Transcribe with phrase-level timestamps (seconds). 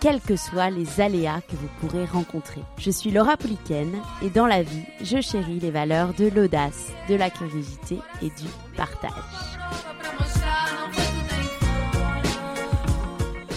[0.00, 2.60] quels que soient les aléas que vous pourrez rencontrer.
[2.78, 3.90] Je suis Laura Pouliken
[4.22, 8.48] et dans la vie, je chéris les valeurs de l'audace, de la curiosité et du
[8.76, 9.12] partage.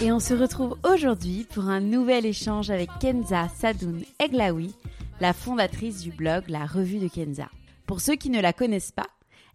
[0.02, 4.74] Et on se retrouve aujourd'hui pour un nouvel échange avec Kenza Sadoun Eglaoui,
[5.20, 7.48] la fondatrice du blog La Revue de Kenza.
[7.86, 9.06] Pour ceux qui ne la connaissent pas,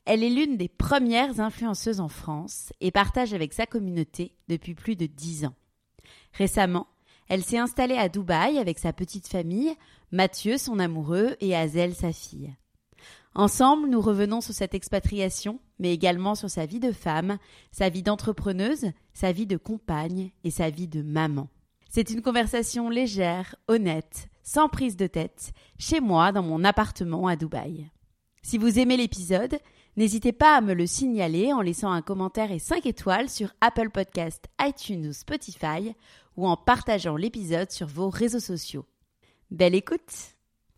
[0.05, 4.95] elle est l'une des premières influenceuses en France et partage avec sa communauté depuis plus
[4.95, 5.55] de dix ans.
[6.33, 6.88] Récemment,
[7.30, 9.73] elle s'est installée à Dubaï avec sa petite famille,
[10.11, 12.56] Mathieu, son amoureux, et Azel, sa fille.
[13.36, 17.38] Ensemble, nous revenons sur cette expatriation, mais également sur sa vie de femme,
[17.72, 21.50] sa vie d'entrepreneuse, sa vie de compagne et sa vie de maman.
[21.89, 27.36] C'est une conversation légère, honnête, sans prise de tête, chez moi dans mon appartement à
[27.36, 27.89] Dubaï.
[28.41, 29.59] Si vous aimez l'épisode,
[29.98, 33.90] n'hésitez pas à me le signaler en laissant un commentaire et 5 étoiles sur Apple
[33.90, 35.95] Podcast, iTunes ou Spotify
[36.38, 38.86] ou en partageant l'épisode sur vos réseaux sociaux.
[39.50, 40.36] Belle écoute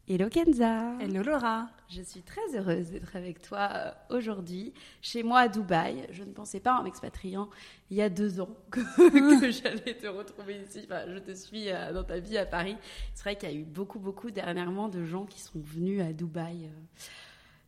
[0.08, 5.42] Hello Kenza Hello Laura Je suis très heureuse d'être avec toi euh, aujourd'hui, chez moi
[5.42, 6.08] à Dubaï.
[6.12, 7.50] Je ne pensais pas en m'expatriant
[7.92, 8.80] il y a deux ans que,
[9.52, 10.82] j'allais te retrouver ici.
[10.86, 12.78] Enfin, je te suis euh, dans ta vie à Paris.
[13.14, 16.14] C'est vrai qu'il y a eu beaucoup, beaucoup dernièrement de gens qui sont venus à
[16.14, 16.72] Dubaï.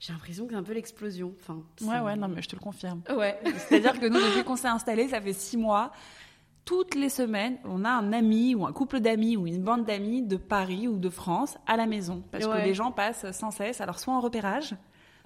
[0.01, 1.35] J'ai l'impression que c'est un peu l'explosion.
[1.39, 3.03] Enfin, ouais, ouais, non, mais je te le confirme.
[3.15, 3.39] Ouais.
[3.69, 5.91] C'est-à-dire que nous, depuis qu'on s'est installé, ça fait six mois,
[6.65, 10.23] toutes les semaines, on a un ami ou un couple d'amis ou une bande d'amis
[10.23, 12.23] de Paris ou de France à la maison.
[12.31, 14.75] Parce que les gens passent sans cesse, alors soit en repérage,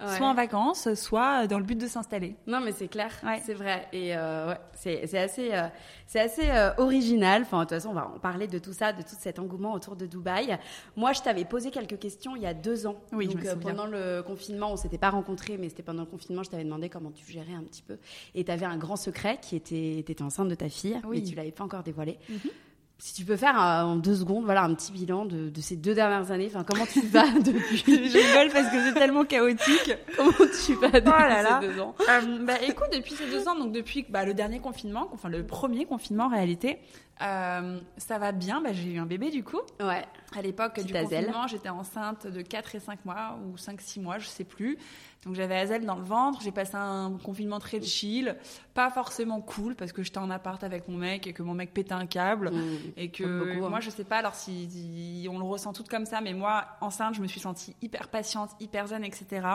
[0.00, 2.36] soit en vacances, soit dans le but de s'installer.
[2.46, 3.10] Non, mais c'est clair,
[3.44, 3.88] c'est vrai.
[3.92, 5.68] Et euh, ouais, c'est assez, euh,
[6.06, 7.42] c'est assez euh, original.
[7.42, 9.72] Enfin, de toute façon, on va en parler de tout ça, de tout cet engouement
[9.72, 10.58] autour de Dubaï.
[10.96, 12.96] Moi, je t'avais posé quelques questions il y a deux ans.
[13.12, 16.50] Oui, Donc, pendant le confinement, on s'était pas rencontrés, mais c'était pendant le confinement, je
[16.50, 17.98] t'avais demandé comment tu gérais un petit peu.
[18.34, 21.20] Et tu avais un grand secret qui était, étais enceinte de ta fille, oui.
[21.20, 22.18] mais tu l'avais pas encore dévoilé.
[22.28, 22.50] Mhm
[22.98, 25.76] si tu peux faire euh, en deux secondes, voilà, un petit bilan de, de ces
[25.76, 26.46] deux dernières années.
[26.46, 27.84] Enfin, comment tu vas depuis?
[27.86, 29.94] Je rigole parce que c'est tellement chaotique.
[30.16, 30.30] comment
[30.64, 31.94] tu vas depuis oh ces deux ans?
[32.08, 35.44] Euh, Bah, écoute, depuis ces deux ans, donc depuis bah, le dernier confinement, enfin le
[35.44, 36.78] premier confinement en réalité,
[37.22, 38.62] euh, ça va bien.
[38.62, 39.60] Bah, j'ai eu un bébé du coup.
[39.80, 40.04] Ouais.
[40.34, 44.26] À l'époque du confinement, j'étais enceinte de 4 et 5 mois ou 5-6 mois, je
[44.26, 44.78] sais plus.
[45.26, 48.36] Donc j'avais Azel dans le ventre, j'ai passé un confinement très chill,
[48.74, 51.74] pas forcément cool parce que j'étais en appart avec mon mec et que mon mec
[51.74, 52.62] pétait un câble mmh.
[52.96, 53.68] et que hein.
[53.68, 57.14] moi je sais pas alors si, on le ressent tout comme ça mais moi enceinte
[57.16, 59.46] je me suis sentie hyper patiente, hyper zen etc.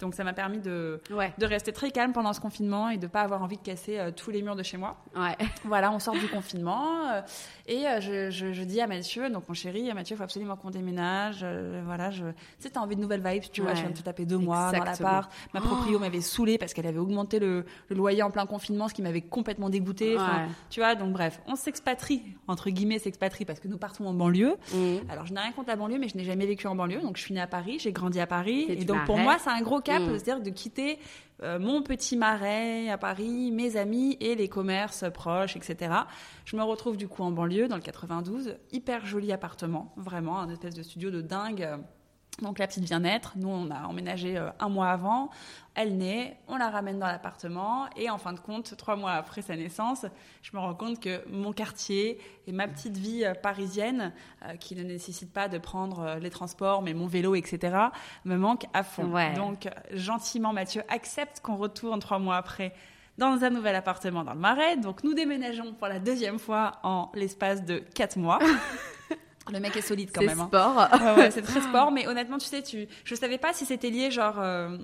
[0.00, 1.02] Donc ça m'a permis de
[1.38, 4.10] de rester très calme pendant ce confinement et de pas avoir envie de casser euh,
[4.10, 4.96] tous les murs de chez moi.
[5.14, 5.36] Ouais.
[5.64, 7.20] Voilà, on sort du confinement euh,
[7.66, 10.70] et euh, je, je, dis à Mathieu donc mon chéri, Mathieu, il faut absolument qu'on
[10.70, 11.44] déménage.
[11.84, 14.02] voilà, je, tu sais, t'as envie de nouvelles vibes, tu vois, je viens de te
[14.02, 14.84] taper deux mois dans
[15.54, 19.02] Ma proprio m'avait saoulée parce qu'elle avait augmenté le, loyer en plein confinement, ce qui
[19.02, 20.16] m'avait complètement dégoûté.
[20.70, 24.56] Tu vois, donc bref, on s'expatrie, entre guillemets, s'expatrie parce que nous partons en banlieue.
[24.72, 25.10] Mmh.
[25.10, 27.00] Alors, je n'ai rien contre la banlieue, mais je n'ai jamais vécu en banlieue.
[27.00, 28.66] Donc, je suis née à Paris, j'ai grandi à Paris.
[28.68, 30.18] Et, donc, pour moi, c'est un gros cap, mmh.
[30.18, 30.98] c'est-à-dire de quitter
[31.42, 35.92] euh, mon petit marais à Paris, mes amis et les commerces proches, etc.
[36.44, 40.50] Je me retrouve du coup en banlieue, dans le 92, hyper joli appartement, vraiment, un
[40.50, 41.66] espèce de studio de dingue
[42.42, 45.30] donc la petite vient naître, nous on a emménagé euh, un mois avant,
[45.74, 49.42] elle naît, on la ramène dans l'appartement et en fin de compte, trois mois après
[49.42, 50.06] sa naissance,
[50.42, 54.12] je me rends compte que mon quartier et ma petite vie euh, parisienne,
[54.44, 57.76] euh, qui ne nécessite pas de prendre les transports, mais mon vélo, etc.,
[58.24, 59.12] me manque à fond.
[59.34, 62.72] Donc gentiment, Mathieu accepte qu'on retourne trois mois après
[63.18, 64.76] dans un nouvel appartement dans le Marais.
[64.76, 68.38] Donc nous déménageons pour la deuxième fois en l'espace de quatre mois.
[69.50, 70.36] Le mec est solide quand même.
[70.36, 70.90] C'est hein.
[70.90, 71.16] sport.
[71.16, 71.90] ouais, c'est très sport.
[71.92, 74.38] Mais honnêtement, tu sais, tu, je savais pas si c'était lié, genre.
[74.38, 74.76] Euh,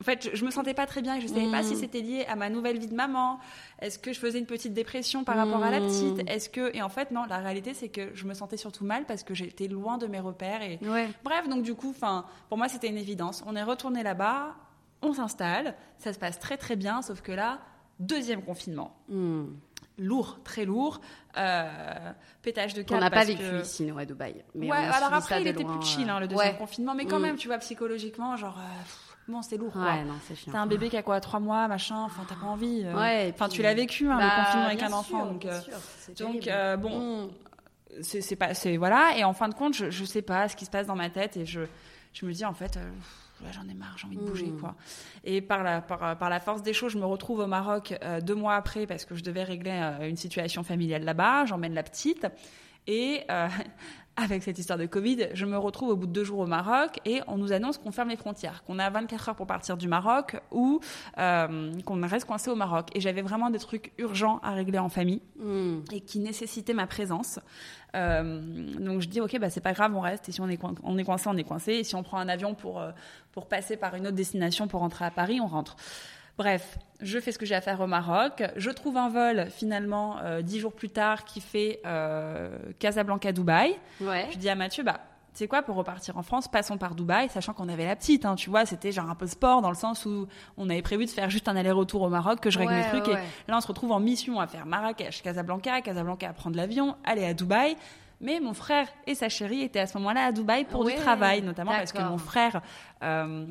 [0.00, 1.18] En fait, je, je, me sentais pas très bien.
[1.20, 1.78] Je savais pas si mm.
[1.78, 3.40] c'était lié à ma nouvelle vie de maman.
[3.80, 6.24] Est-ce que je faisais une petite dépression par rapport à la petite?
[6.24, 6.28] Mm.
[6.28, 9.04] Est-ce que et en fait non, la réalité c'est que je me sentais surtout mal
[9.06, 10.78] parce que j'étais loin de mes repères et
[11.22, 11.48] bref.
[11.48, 13.42] Donc du coup, enfin, pour moi c'était une évidence.
[13.46, 14.54] On est retourné là-bas,
[15.02, 17.02] on s'installe, ça se passe très très bien.
[17.02, 17.60] Sauf que là,
[17.98, 18.96] deuxième confinement.
[19.08, 19.44] Mm.
[19.96, 21.00] Lourd, très lourd.
[21.36, 22.12] Euh,
[22.42, 23.00] pétage de câble.
[23.00, 24.44] On n'a pas vécu ici, nous, à Dubaï.
[24.54, 26.94] Mais ouais, alors après, il était plus chill, hein, le deuxième confinement.
[26.94, 28.58] Mais quand même, tu vois, psychologiquement, genre.
[28.58, 28.82] Euh,
[29.26, 29.72] Bon, c'est lourd.
[29.72, 29.82] Quoi.
[29.82, 30.52] Ouais, non, c'est chiant.
[30.52, 32.02] T'as un bébé qui a quoi, trois mois, machin.
[32.02, 32.82] Enfin, t'as pas envie.
[32.84, 32.94] Euh.
[32.94, 33.30] Ouais.
[33.34, 35.26] Enfin, tu l'as vécu, hein, le bah, confinement avec un enfant.
[35.26, 35.60] donc, euh,
[36.18, 38.02] donc euh, bon, mm.
[38.02, 39.16] c'est pas, c'est voilà.
[39.16, 41.08] Et en fin de compte, je, je sais pas ce qui se passe dans ma
[41.08, 41.62] tête et je,
[42.12, 42.78] je me dis en fait.
[43.52, 44.60] J'en ai marre, j'ai envie de bouger, mm.
[44.60, 44.74] quoi.
[45.24, 48.34] Et par la, par, par, la force des choses, je me retrouve au Maroc deux
[48.34, 49.72] mois après parce que je devais régler
[50.02, 51.46] une situation familiale là-bas.
[51.46, 52.26] J'emmène la petite.
[52.86, 53.26] Et
[54.16, 57.00] avec cette histoire de Covid, je me retrouve au bout de deux jours au Maroc
[57.04, 59.88] et on nous annonce qu'on ferme les frontières, qu'on a 24 heures pour partir du
[59.88, 60.80] Maroc ou
[61.18, 62.88] euh, qu'on reste coincé au Maroc.
[62.94, 65.80] Et j'avais vraiment des trucs urgents à régler en famille hmm.
[65.92, 67.40] et qui nécessitaient ma présence.
[67.96, 68.40] Euh,
[68.78, 70.98] donc je dis ok bah c'est pas grave on reste et si on est on
[70.98, 72.90] est coincé on est coincé et si on prend un avion pour euh,
[73.30, 75.76] pour passer par une autre destination pour rentrer à Paris on rentre.
[76.36, 78.42] Bref, je fais ce que j'ai à faire au Maroc.
[78.56, 83.76] Je trouve un vol finalement euh, dix jours plus tard qui fait euh, Casablanca-Dubaï.
[84.00, 84.28] Ouais.
[84.32, 85.00] Je dis à Mathieu, bah
[85.32, 88.24] tu sais quoi, pour repartir en France, passons par Dubaï, sachant qu'on avait la petite,
[88.24, 91.06] hein, tu vois, c'était genre un peu sport dans le sens où on avait prévu
[91.06, 93.16] de faire juste un aller-retour au Maroc, que je règle mes trucs, et
[93.48, 97.24] là on se retrouve en mission à faire Marrakech, Casablanca, Casablanca à prendre l'avion, aller
[97.24, 97.76] à Dubaï.
[98.20, 101.42] Mais mon frère et sa chérie étaient à ce moment-là à Dubaï pour du travail,
[101.42, 102.62] notamment parce que mon frère
[103.02, 103.44] euh,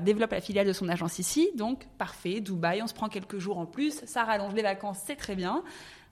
[0.00, 1.50] développe la filiale de son agence ici.
[1.56, 5.16] Donc, parfait, Dubaï, on se prend quelques jours en plus, ça rallonge les vacances, c'est
[5.16, 5.62] très bien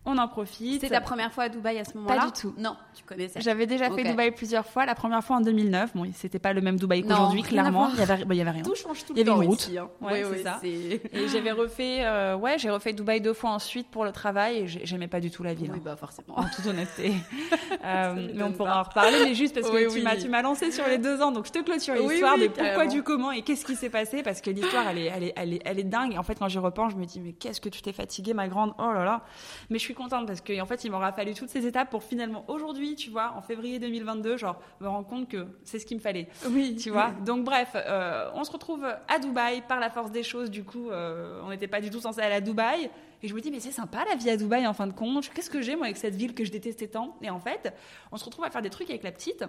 [0.07, 0.81] on en profite.
[0.81, 2.55] C'était ta première fois à Dubaï à ce moment-là Pas du tout.
[2.57, 3.41] Non, tu connaissais.
[3.41, 4.87] J'avais déjà fait Dubaï plusieurs fois.
[4.87, 5.95] La première fois en 2009.
[5.95, 7.91] Bon, c'était pas le même Dubaï qu'aujourd'hui, clairement.
[7.93, 8.63] Il y, avait, il y avait rien.
[8.63, 9.23] Tout change tout le temps.
[9.23, 9.61] Il y avait une route.
[9.61, 9.91] Ici, hein.
[10.01, 10.59] ouais, ça.
[10.65, 14.67] Et j'avais refait, euh, ouais, j'ai refait Dubaï deux fois ensuite pour le travail et
[14.67, 15.71] j'aimais pas du tout la ville.
[15.71, 15.83] Oui, hein.
[15.85, 16.39] bah forcément.
[16.39, 17.13] En toute honnêteté.
[17.85, 20.71] euh, mais on pourra en reparler, mais juste parce que tu m'as, tu m'as lancé
[20.71, 23.67] sur les deux ans, donc je te clôture l'histoire de pourquoi, du comment et qu'est-ce
[23.67, 26.15] qui s'est passé parce que l'histoire, elle est, elle est, elle est, elle est dingue.
[26.15, 28.33] Et en fait, quand j'y repense, je me dis mais qu'est-ce que tu t'es fatiguée,
[28.33, 28.73] ma grande?
[28.79, 29.23] Oh là là.
[29.69, 32.03] Mais je suis contente parce que en fait, il m'aura fallu toutes ces étapes pour
[32.03, 35.97] finalement aujourd'hui, tu vois, en février 2022, genre me rendre compte que c'est ce qu'il
[35.97, 36.29] me fallait.
[36.51, 37.11] Oui, tu vois?
[37.25, 40.51] Donc bref, euh, on se retrouve à Dubaï par la force des choses.
[40.51, 42.91] Du coup, euh, on n'était pas du tout censé aller à Dubaï.
[43.23, 45.29] Et je me dis, mais c'est sympa la vie à Dubaï en fin de compte.
[45.35, 47.17] Qu'est-ce que j'ai moi avec cette ville que je détestais tant?
[47.21, 47.75] Et en fait,
[48.13, 49.45] on se retrouve à faire des trucs avec la petite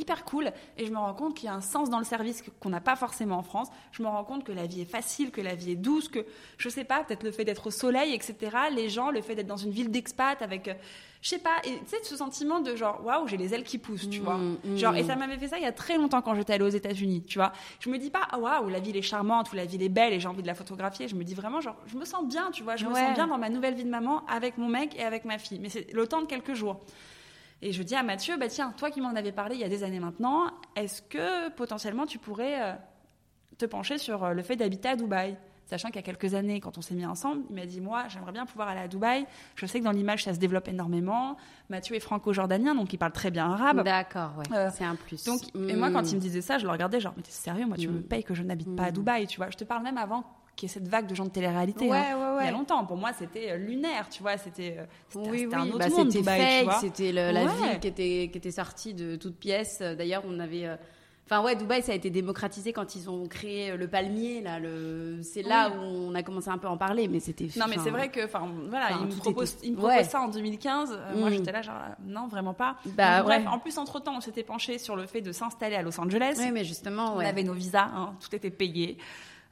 [0.00, 2.42] hyper cool et je me rends compte qu'il y a un sens dans le service
[2.58, 3.68] qu'on n'a pas forcément en France.
[3.92, 6.24] Je me rends compte que la vie est facile, que la vie est douce, que
[6.58, 8.34] je sais pas, peut-être le fait d'être au soleil, etc.
[8.74, 10.74] Les gens, le fait d'être dans une ville d'expat avec, euh,
[11.22, 13.78] je sais pas, et tu sais, ce sentiment de genre, waouh, j'ai les ailes qui
[13.78, 14.38] poussent, tu vois.
[14.38, 14.76] Mm, mm.
[14.76, 16.68] Genre, et ça m'avait fait ça il y a très longtemps quand j'étais allée aux
[16.68, 17.52] États-Unis, tu vois.
[17.80, 20.14] Je me dis pas, ah, waouh, la ville est charmante ou la ville est belle
[20.14, 21.08] et j'ai envie de la photographier.
[21.08, 22.76] Je me dis vraiment, genre, je me sens bien, tu vois.
[22.76, 25.24] Je me sens bien dans ma nouvelle vie de maman avec mon mec et avec
[25.24, 25.58] ma fille.
[25.60, 26.80] Mais c'est le temps de quelques jours.
[27.62, 29.68] Et je dis à Mathieu, bah tiens, toi qui m'en avais parlé il y a
[29.68, 32.74] des années maintenant, est-ce que potentiellement tu pourrais euh,
[33.58, 35.36] te pencher sur euh, le fait d'habiter à Dubaï?
[35.66, 38.02] Sachant qu'il y a quelques années, quand on s'est mis ensemble, il m'a dit Moi,
[38.08, 39.24] j'aimerais bien pouvoir aller à Dubaï.
[39.54, 41.36] Je sais que dans l'image, ça se développe énormément.
[41.68, 43.84] Mathieu est franco-jordanien, donc il parle très bien arabe.
[43.84, 44.56] D'accord, ouais.
[44.56, 45.22] Euh, c'est un plus.
[45.22, 47.66] Donc, Et moi, quand il me disait ça, je le regardais genre Mais t'es sérieux
[47.66, 48.02] Moi, tu me mm.
[48.02, 48.94] payes que je n'habite pas à mm.
[48.94, 49.48] Dubaï, tu vois.
[49.50, 50.24] Je te parle même avant
[50.56, 51.90] qui est cette vague de gens de télé-réalité.
[51.90, 52.38] Hein.
[52.40, 52.84] Il y a longtemps.
[52.84, 54.36] Pour moi, c'était euh, lunaire, tu vois.
[54.36, 54.84] C'était euh,
[55.30, 59.16] oui, un autre bah, monde, Dubaï, C'était la ville qui était, qui était sortie de
[59.16, 59.80] toutes pièces.
[59.80, 60.66] D'ailleurs, on avait...
[60.66, 60.76] Euh,
[61.26, 64.42] enfin ouais, Dubaï, ça a été démocratisé quand ils ont créé le palmier.
[64.42, 65.20] Là, le...
[65.22, 67.48] c'est là où on a commencé un peu à en parler, mais c'était.
[67.56, 69.56] Non, mais c'est vrai que, enfin, voilà, ils me proposent,
[70.08, 70.98] ça en 2015.
[71.14, 71.32] Moi, mm.
[71.32, 72.76] j'étais là, genre, non, vraiment pas.
[72.84, 75.82] Bah, bref, en plus, entre temps, on s'était penché sur le fait de s'installer à
[75.82, 76.34] Los Angeles.
[76.38, 78.98] Oui, mais justement, on avait nos visas, hein, tout était payé.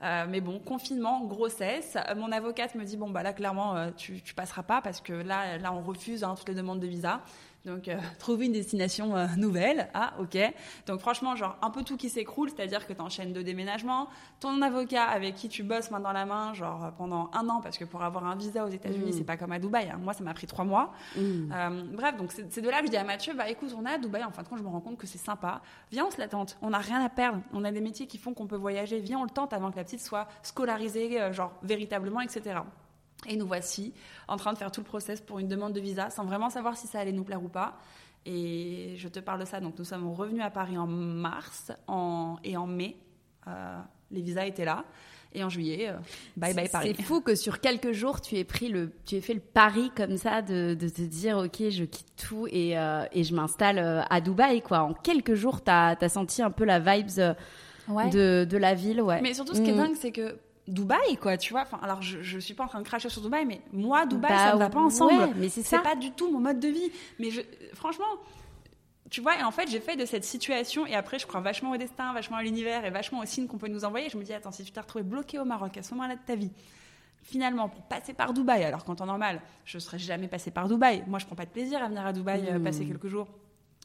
[0.02, 1.96] Euh, mais bon, confinement, grossesse.
[2.16, 5.12] Mon avocate me dit bon bah là clairement euh, tu, tu passeras pas parce que
[5.12, 7.20] là là on refuse hein, toutes les demandes de visa.
[7.68, 9.88] Donc, euh, trouver une destination euh, nouvelle.
[9.94, 10.38] Ah, ok.
[10.86, 14.08] Donc, franchement, genre, un peu tout qui s'écroule, c'est-à-dire que tu enchaînes deux déménagements.
[14.40, 17.76] Ton avocat avec qui tu bosses main dans la main, genre, pendant un an, parce
[17.76, 19.12] que pour avoir un visa aux États-Unis, mm.
[19.12, 19.90] c'est pas comme à Dubaï.
[19.90, 20.00] Hein.
[20.02, 20.92] Moi, ça m'a pris trois mois.
[21.16, 21.20] Mm.
[21.52, 23.92] Euh, bref, donc, c'est de là que je dis à Mathieu, bah, écoute, on est
[23.92, 24.24] à Dubaï.
[24.24, 25.60] En fin de compte, je me rends compte que c'est sympa.
[25.92, 26.56] Viens, on se la tente.
[26.62, 27.42] On n'a rien à perdre.
[27.52, 28.98] On a des métiers qui font qu'on peut voyager.
[29.00, 32.60] Viens, on le tente avant que la petite soit scolarisée, genre, véritablement, etc.
[33.26, 33.92] Et nous voici
[34.28, 36.76] en train de faire tout le process pour une demande de visa sans vraiment savoir
[36.76, 37.78] si ça allait nous plaire ou pas.
[38.24, 39.60] Et je te parle de ça.
[39.60, 42.96] Donc nous sommes revenus à Paris en mars en, et en mai.
[43.46, 43.78] Euh,
[44.10, 44.84] les visas étaient là.
[45.34, 45.98] Et en juillet, euh,
[46.38, 46.94] bye bye Paris.
[46.96, 49.90] C'est fou que sur quelques jours, tu aies pris le, tu aies fait le pari
[49.94, 54.06] comme ça de, de te dire, ok, je quitte tout et, euh, et je m'installe
[54.08, 54.80] à Dubaï, quoi.
[54.80, 57.34] En quelques jours, tu as, as, senti un peu la vibes
[58.10, 59.02] de, de, la ville.
[59.02, 59.20] Ouais.
[59.20, 59.76] Mais surtout, ce qui est mm.
[59.76, 61.62] dingue, c'est que Dubaï, quoi, tu vois.
[61.62, 64.30] Enfin, alors, je, je suis pas en train de cracher sur Dubaï, mais moi, Dubaï,
[64.30, 65.34] ça ne va pas ensemble.
[65.36, 66.92] mais c'est pas du tout mon mode de vie.
[67.18, 67.40] Mais je,
[67.74, 68.04] franchement,
[69.10, 71.70] tu vois, et en fait, j'ai fait de cette situation, et après, je crois vachement
[71.70, 74.08] au destin, vachement à l'univers, et vachement aux signes qu'on peut nous envoyer.
[74.10, 76.20] Je me dis, attends, si tu t'es retrouvé bloqué au Maroc à ce moment-là de
[76.26, 76.50] ta vie,
[77.22, 81.02] finalement, pour passer par Dubaï, alors qu'en temps normal, je serais jamais passé par Dubaï.
[81.06, 82.88] Moi, je prends pas de plaisir à venir à Dubaï, euh, passer mmh.
[82.88, 83.28] quelques jours.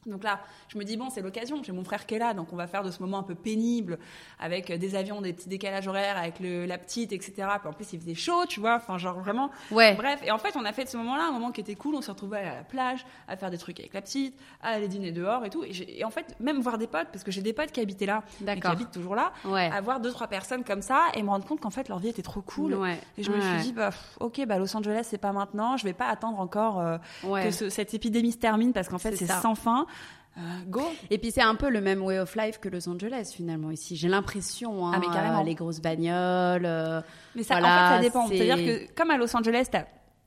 [0.06, 1.62] Donc là, je me dis, bon, c'est l'occasion.
[1.62, 3.34] J'ai mon frère qui est là, donc on va faire de ce moment un peu
[3.34, 3.98] pénible,
[4.38, 7.48] avec des avions, des petits décalages horaires, avec le, la petite, etc.
[7.58, 8.76] Puis en plus, il faisait chaud, tu vois.
[8.76, 9.50] Enfin, genre vraiment.
[9.70, 9.94] Ouais.
[9.94, 10.20] Bref.
[10.24, 11.94] Et en fait, on a fait de ce moment-là un moment qui était cool.
[11.94, 14.88] On s'est retrouvés à la plage, à faire des trucs avec la petite, à aller
[14.88, 15.64] dîner dehors et tout.
[15.64, 18.22] Et, en fait, même voir des potes, parce que j'ai des potes qui habitaient là,
[18.38, 19.70] qui habitent toujours là, ouais.
[19.72, 22.08] à voir deux, trois personnes comme ça et me rendre compte qu'en fait, leur vie
[22.08, 22.74] était trop cool.
[22.74, 22.98] Ouais.
[23.18, 25.76] Et je me suis dit, bah, ok, bah, Los Angeles, c'est pas maintenant.
[25.76, 29.26] Je vais pas attendre encore euh, que cette épidémie se termine parce qu'en fait, c'est
[29.26, 29.86] sans fin.
[30.36, 30.82] Euh, go.
[31.10, 33.96] Et puis c'est un peu le même way of life que Los Angeles finalement ici.
[33.96, 35.40] J'ai l'impression, hein, ah, mais carrément.
[35.40, 36.66] Euh, les grosses bagnoles.
[36.66, 37.00] Euh,
[37.36, 38.26] mais ça, en fait, ça dépend.
[38.26, 39.68] C'est-à-dire que comme à Los Angeles,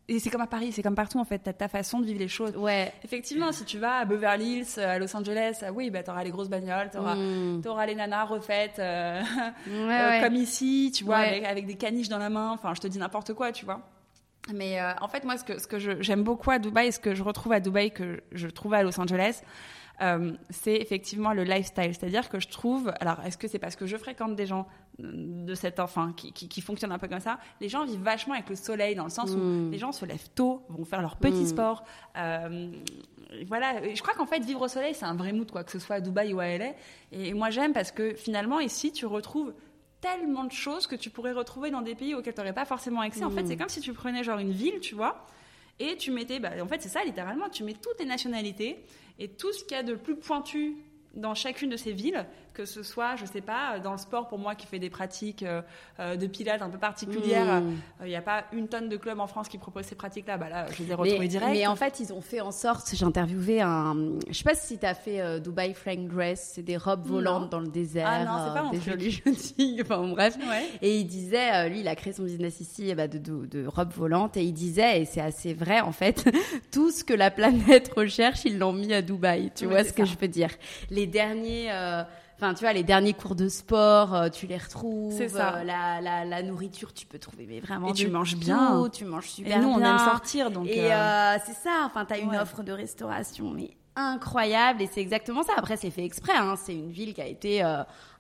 [0.07, 2.19] et c'est comme à Paris, c'est comme partout en fait, t'as ta façon de vivre
[2.19, 2.55] les choses.
[2.55, 2.93] Ouais.
[3.03, 6.49] Effectivement, si tu vas à Beverly Hills, à Los Angeles, oui, bah t'auras les grosses
[6.49, 7.63] bagnoles, t'auras mm.
[7.65, 8.77] auras les nanas refaites,
[10.23, 12.51] comme ici, tu vois, avec, avec, des caniches dans la main.
[12.51, 13.81] Enfin, je te dis n'importe quoi, tu vois.
[14.53, 17.23] Mais en fait, moi, ce que, ce que j'aime beaucoup à Dubaï, ce que je
[17.23, 19.41] retrouve à Dubaï que je trouve à Los Angeles,
[20.01, 21.93] euh, c'est effectivement le lifestyle.
[21.93, 24.67] C'est-à-dire que je trouve, alors est-ce que c'est parce que je fréquente des gens
[24.99, 28.49] de cet enfin qui, qui, fonctionnent un peu comme ça Les gens vivent vachement avec
[28.49, 29.71] le soleil dans le sens où hmm.
[29.71, 31.47] les gens se lèvent tôt, vont faire leur petit hmm.
[31.47, 31.83] sport.
[32.17, 32.71] Euh,
[33.47, 35.79] voilà, je crois qu'en fait vivre au soleil c'est un vrai mood quoi, que ce
[35.79, 36.73] soit à Dubaï ou à LA.
[37.11, 39.53] Et moi j'aime parce que finalement ici tu retrouves
[40.01, 43.01] tellement de choses que tu pourrais retrouver dans des pays auxquels tu n'aurais pas forcément
[43.01, 43.23] accès.
[43.23, 43.47] En fait, hmm.
[43.47, 45.25] c'est comme si tu prenais genre une ville, tu vois,
[45.79, 48.83] et tu mettais, bah, en fait, c'est ça littéralement, tu mets toutes tes nationalités
[49.19, 50.77] et tout ce qu'il y a de plus pointu
[51.15, 52.25] dans chacune de ces villes,
[52.57, 55.43] que ce soit, je sais pas, dans le sport pour moi qui fait des pratiques
[55.43, 55.61] euh,
[55.99, 57.73] euh, de pilates un peu particulières, mmh.
[58.01, 60.37] euh, il n'y a pas une tonne de clubs en France qui proposent ces pratiques-là,
[60.37, 61.51] bah là, je les ai retrouvés direct.
[61.51, 63.95] Mais en fait, ils ont fait en sorte, j'ai interviewé un,
[64.27, 67.59] je sais pas si tu as fait Dubai Flying Dress, c'est des robes volantes dans
[67.59, 70.35] le désert, ah non, pas des jolies jeunes filles, enfin bref.
[70.81, 73.93] Et il disait, lui, il a créé son business ici bah, de, de, de robes
[73.93, 76.27] volantes, et il disait, et c'est assez vrai en fait,
[76.71, 80.05] tout ce que la planète recherche, ils l'ont mis à Dubaï, tu vois ce que
[80.05, 80.49] je peux dire.
[80.89, 81.69] Les derniers
[82.37, 85.11] Enfin, tu vois, les derniers cours de sport, euh, tu les retrouves.
[85.11, 85.55] C'est ça.
[85.55, 87.89] Euh, la, la, la, nourriture, tu peux trouver mais vraiment.
[87.89, 88.87] Et tu manges bien.
[88.93, 90.67] tu manges super et nous, on aime sortir, donc.
[90.67, 91.83] Et euh, c'est ça.
[91.85, 94.83] Enfin, t'as une offre de restauration, mais incroyable.
[94.83, 95.53] Et c'est exactement ça.
[95.57, 96.37] Après, c'est fait exprès.
[96.37, 96.55] Hein.
[96.57, 97.63] C'est une ville qui a été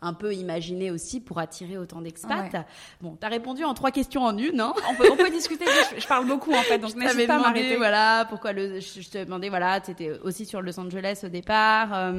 [0.01, 2.51] un peu imaginée aussi pour attirer autant d'expats.
[2.51, 5.65] Bon, Bon, t'as répondu en trois questions en une, hein on, peut, on peut discuter.
[5.97, 7.77] Je, parle beaucoup en fait, donc je n'hésite pas à m'arrêter.
[7.77, 12.15] Voilà, pourquoi le, je, te demandais, voilà, étais aussi sur Los Angeles au départ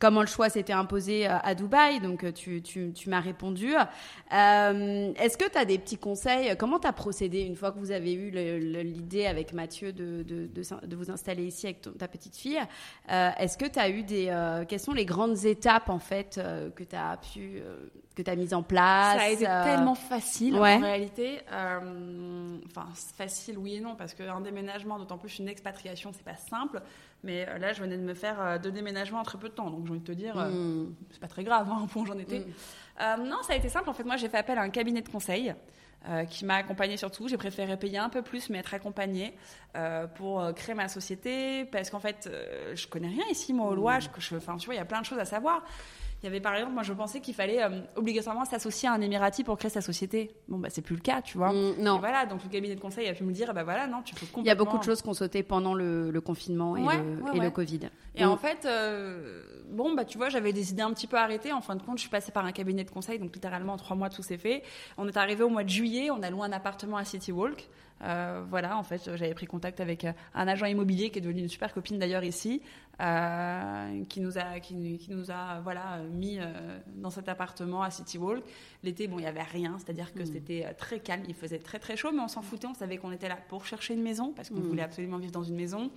[0.00, 2.00] comment le choix s'était imposé euh, à Dubaï.
[2.00, 3.74] Donc, euh, tu, tu, tu m'as répondu.
[3.74, 7.78] Euh, Est-ce que tu as des petits conseils Comment tu as procédé une fois que
[7.78, 12.36] vous avez eu l'idée avec Mathieu de, de, de, vous installer ici avec ta petite
[12.36, 12.60] fille
[13.10, 14.28] euh, Est-ce que tu as eu des.
[14.28, 16.40] Euh, quelles sont les grandes étapes, en fait,
[16.74, 17.62] que tu as pu.
[18.14, 21.40] que tu as mises en place Ça a été tellement facile en réalité.
[21.48, 22.86] Enfin,
[23.16, 26.82] facile, oui et non, parce qu'un déménagement, d'autant plus une expatriation, c'est pas simple.
[27.26, 29.54] Mais euh, là, je venais de me faire euh, deux déménagements en très peu de
[29.54, 29.70] temps.
[29.70, 30.94] Donc, j'ai envie de te dire, euh, hmm.
[31.10, 32.46] c'est pas très grave, hein, au j'en étais.
[32.98, 33.24] Hmm.
[33.24, 33.90] non, ça a été simple.
[33.90, 35.54] En fait, moi, j'ai fait appel à un cabinet de conseil.
[36.30, 37.26] qui m'a accompagnée surtout.
[37.26, 39.34] J'ai préféré payer un peu plus, mais être accompagnée
[40.14, 42.30] pour créer ma société, parce qu'en fait,
[42.74, 43.98] je connais rien ici, moi, au lois.
[43.98, 44.18] Hmm.
[44.18, 45.64] Je, enfin, tu vois, il y a plein de choses à savoir.
[46.22, 49.00] Il y avait par exemple, moi je pensais qu'il fallait euh, obligatoirement s'associer à un
[49.00, 50.34] Émirati pour créer sa société.
[50.48, 51.52] Bon, bah c'est plus le cas, tu vois.
[51.52, 51.98] Mm, non.
[51.98, 54.20] voilà, donc le cabinet de conseil a pu me dire, bah voilà, non, tu peux
[54.20, 54.42] complètement.
[54.42, 57.50] Il y a beaucoup de choses qu'on sautait pendant le, confinement et, le, et le,
[57.50, 57.80] Covid.
[58.14, 61.52] Et en fait, euh, bon, bah tu vois, j'avais des idées un petit peu arrêtées.
[61.52, 63.76] En fin de compte, je suis passée par un cabinet de conseil, donc littéralement en
[63.76, 64.62] trois mois tout s'est fait.
[64.96, 67.68] On est arrivé au mois de juillet, on a loué un appartement à City Walk.
[68.02, 71.48] Euh, voilà, en fait, j'avais pris contact avec un agent immobilier qui est devenu une
[71.48, 72.62] super copine d'ailleurs ici,
[73.00, 74.74] euh, qui nous a, qui,
[75.08, 78.44] nous a voilà, mis euh, dans cet appartement à City Walk.
[78.86, 80.26] L'été, bon, il n'y avait rien, c'est-à-dire que mm.
[80.26, 82.96] c'était euh, très calme, il faisait très très chaud, mais on s'en foutait, on savait
[82.96, 84.68] qu'on était là pour chercher une maison, parce qu'on mm.
[84.68, 85.90] voulait absolument vivre dans une maison,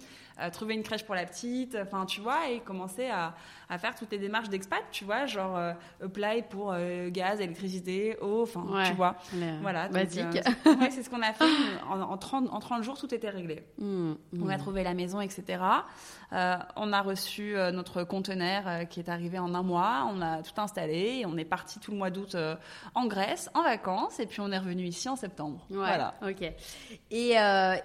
[0.53, 3.35] trouver une crèche pour la petite, enfin, tu vois, et commencer à,
[3.67, 5.59] à, faire toutes les démarches d'expat, tu vois, genre
[6.01, 6.73] apply pour
[7.09, 9.17] gaz, électricité, eau, enfin, tu vois.
[9.61, 9.89] Voilà.
[9.89, 10.39] Basique.
[10.91, 11.43] c'est ce qu'on a fait.
[11.89, 13.63] En, en, 30, en 30 jours, tout était réglé.
[13.79, 14.13] Mm.
[14.41, 15.61] On a trouvé la maison, etc.
[16.31, 20.07] on a reçu euh, notre conteneur euh, qui est arrivé en un mois.
[20.11, 22.55] On a tout installé et on est parti tout le mois d'août euh,
[22.95, 24.19] en Grèce, en vacances.
[24.19, 25.65] Et puis on est revenu ici en septembre.
[25.69, 26.15] voilà.
[26.21, 26.41] Ok.
[27.11, 27.35] Et,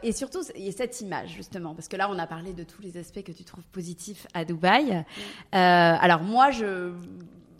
[0.02, 2.64] et surtout, il y a cette image, justement, parce que là, on a parlé de
[2.64, 5.04] tous les aspects que tu trouves positifs à Dubaï.
[5.52, 6.92] alors moi, je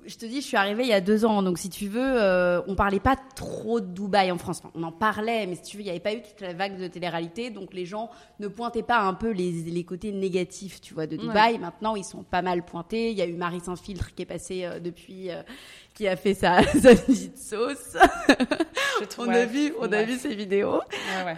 [0.06, 2.22] je te dis, je suis arrivée il y a deux ans, donc si tu veux,
[2.22, 4.62] euh, on parlait pas trop de Dubaï en France.
[4.74, 6.78] on en parlait, mais si tu veux, il n'y avait pas eu toute la vague
[6.78, 8.10] de télé-réalité, donc les gens
[8.40, 11.58] ne pointaient pas un peu les, les côtés négatifs, tu vois, de Dubaï.
[11.58, 13.10] Maintenant, ils sont pas mal pointés.
[13.10, 15.42] Il y a eu Marie Saint-Filtre qui est passée euh, depuis, euh,
[15.94, 17.96] qui a fait sa, sa petite sauce.
[19.18, 20.80] on a vu, on a vu ses vidéos.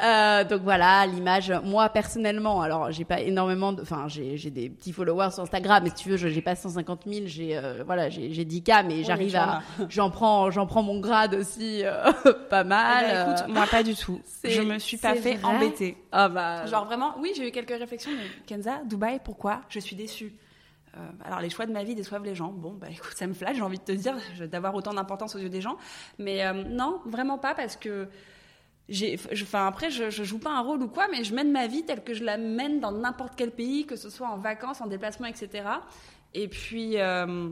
[0.03, 1.53] Euh, donc voilà, l'image.
[1.63, 5.83] Moi personnellement, alors j'ai pas énormément, de, enfin j'ai j'ai des petits followers sur Instagram,
[5.85, 8.71] mais si tu veux, j'ai pas 150 000, j'ai euh, voilà, j'ai j'ai 10 k,
[8.87, 12.11] mais j'arrive à, j'en prends, j'en prends mon grade aussi euh,
[12.49, 13.05] pas mal.
[13.09, 14.21] Eh ben, écoute, moi pas du tout.
[14.43, 15.97] Je me suis pas fait embêter.
[16.13, 16.67] Ah bah.
[16.67, 18.13] Genre vraiment, oui, j'ai eu quelques réflexions.
[18.13, 19.61] Mais Kenza, Dubaï, pourquoi?
[19.69, 20.33] Je suis déçue.
[20.97, 22.53] Euh, alors les choix de ma vie déçoivent les gens.
[22.53, 24.17] Bon, bah écoute, ça me flatte, j'ai envie de te dire,
[24.51, 25.77] d'avoir autant d'importance aux yeux des gens.
[26.19, 28.09] Mais euh, non, vraiment pas, parce que
[28.89, 31.67] j'ai, enfin après, je, je joue pas un rôle ou quoi, mais je mène ma
[31.67, 34.81] vie telle que je la mène dans n'importe quel pays, que ce soit en vacances,
[34.81, 35.69] en déplacement, etc.
[36.35, 36.99] Et puis.
[36.99, 37.51] Euh,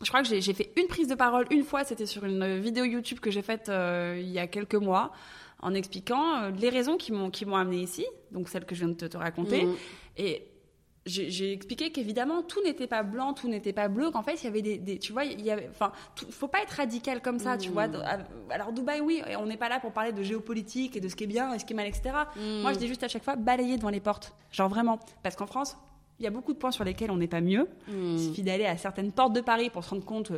[0.00, 2.84] je crois que j'ai fait une prise de parole une fois, c'était sur une vidéo
[2.84, 5.10] YouTube que j'ai faite il y a quelques mois,
[5.58, 8.94] en expliquant les raisons qui m'ont qui m'ont amené ici, donc celles que je viens
[8.94, 9.64] de te, raconter.
[9.64, 9.74] Mmh.
[10.18, 10.46] Et
[11.08, 14.46] j'ai expliqué qu'évidemment tout n'était pas blanc, tout n'était pas bleu, qu'en fait il y
[14.46, 15.92] avait des, tu vois, il y avait, enfin,
[16.30, 17.88] faut pas être radical comme ça, tu vois.
[17.88, 18.02] Mmh.
[18.50, 21.24] Alors Dubaï, oui, on n'est pas là pour parler de géopolitique et de ce qui
[21.24, 22.10] est bien et ce qui est mal, etc.
[22.36, 22.60] Mmh.
[22.62, 25.46] Moi, je dis juste à chaque fois balayer devant les portes, genre vraiment, parce qu'en
[25.46, 25.76] France,
[26.18, 27.68] il y a beaucoup de points sur lesquels on n'est pas mieux.
[27.88, 27.92] Mmh.
[27.92, 30.32] Il suffit d'aller à certaines portes de Paris pour se rendre compte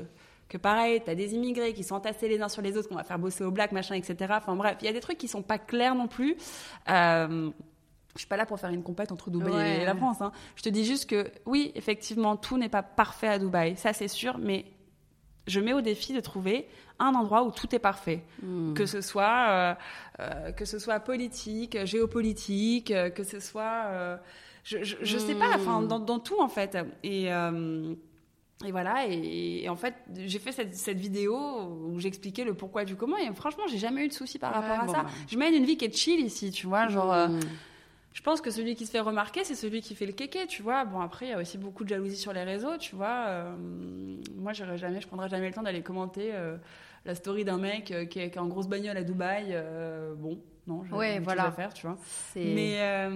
[0.51, 2.97] que pareil, tu as des immigrés qui sont entassés les uns sur les autres, qu'on
[2.97, 4.35] va faire bosser au black, machin, etc.
[4.37, 6.37] Enfin bref, il y a des trucs qui sont pas clairs non plus.
[6.91, 7.51] Euh,
[8.15, 10.21] je suis pas là pour faire une compète entre Dubaï et la France.
[10.21, 10.33] Hein.
[10.57, 14.09] Je te dis juste que oui, effectivement, tout n'est pas parfait à Dubaï, ça c'est
[14.09, 14.67] sûr, mais
[15.47, 18.75] je mets au défi de trouver un endroit où tout est parfait, hmm.
[18.75, 19.75] que ce soit euh,
[20.21, 24.19] euh, que ce soit politique, géopolitique, euh, que ce soit,
[24.65, 25.89] je, je, sais pas, enfin hmm.
[25.89, 26.77] dans, dans, tout en fait.
[27.03, 27.29] Et
[28.63, 31.35] et voilà, et, en fait, j'ai fait cette, cette, vidéo
[31.89, 34.79] où j'expliquais le pourquoi du comment, et franchement, j'ai jamais eu de soucis par rapport
[34.85, 35.03] à ça.
[35.05, 35.11] Bah.
[35.31, 37.41] Je mène une vie qui est chill ici, tu vois, genre, hmm
[38.13, 40.63] je pense que celui qui se fait remarquer, c'est celui qui fait le kéké, tu
[40.63, 40.85] vois.
[40.85, 43.27] Bon, après, il y a aussi beaucoup de jalousie sur les réseaux, tu vois.
[43.29, 43.55] Euh,
[44.37, 46.57] moi, j'irai jamais, je prendrai jamais le temps d'aller commenter euh,
[47.05, 49.57] la story d'un mec euh, qui, est, en grosse bagnole à Dubaï.
[50.17, 51.53] bon, non, j'ai ouais, voilà.
[51.53, 51.99] faire, tu vois.
[52.35, 53.09] Mais,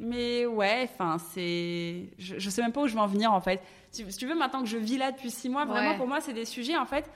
[0.00, 2.08] mais ouais, enfin, c'est.
[2.18, 3.62] Je, je sais même pas où je vais en venir, en fait.
[3.92, 6.34] Si, tu veux, maintenant que je vis là depuis six mois, vraiment, pour moi, c'est
[6.34, 7.08] des sujets, en fait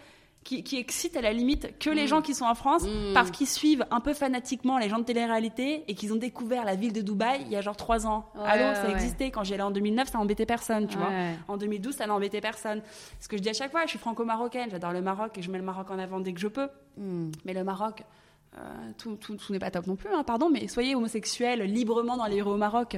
[0.48, 2.08] qui, qui excite à la limite que les mm.
[2.08, 3.12] gens qui sont en France mm.
[3.12, 6.74] parce qu'ils suivent un peu fanatiquement les gens de télé-réalité et qu'ils ont découvert la
[6.74, 8.30] ville de Dubaï il y a genre trois ans.
[8.46, 9.30] Allô, ça existait.
[9.30, 11.11] Quand j'y allais en 2009, ça embêtait personne, tu vois.
[11.48, 12.80] En 2012, ça n'embêtait personne.
[13.20, 15.50] Ce que je dis à chaque fois, je suis franco-marocaine, j'adore le Maroc et je
[15.50, 16.68] mets le Maroc en avant dès que je peux.
[16.96, 17.30] Mm.
[17.44, 18.02] Mais le Maroc,
[18.56, 18.61] euh,
[18.96, 22.26] tout, tout, tout n'est pas top non plus, hein, pardon, mais soyez homosexuels librement dans
[22.26, 22.96] les rues au Maroc.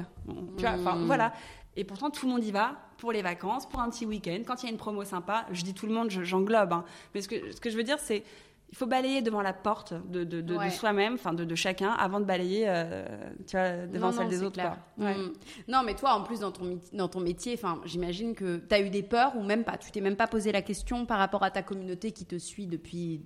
[0.57, 1.33] Tu vois, enfin voilà.
[1.77, 4.63] Et pourtant, tout le monde y va pour les vacances, pour un petit week-end, quand
[4.63, 5.47] il y a une promo sympa.
[5.53, 6.73] Je dis tout le monde, j'englobe.
[6.73, 6.85] Hein.
[7.15, 8.25] Mais ce que, ce que je veux dire, c'est
[8.71, 12.25] il faut balayer devant la porte de, de, de, soi-même, enfin de, chacun, avant de
[12.25, 13.05] balayer euh,
[13.47, 14.61] tu vois, devant celle des autres.
[14.97, 15.33] Mm.
[15.67, 18.91] Non, mais toi, en plus, dans ton, dans ton métier, j'imagine que tu as eu
[18.91, 19.77] des peurs ou même pas.
[19.77, 22.69] Tu t'es même pas posé la question par rapport à ta communauté qui te suit
[22.69, 23.21] depuis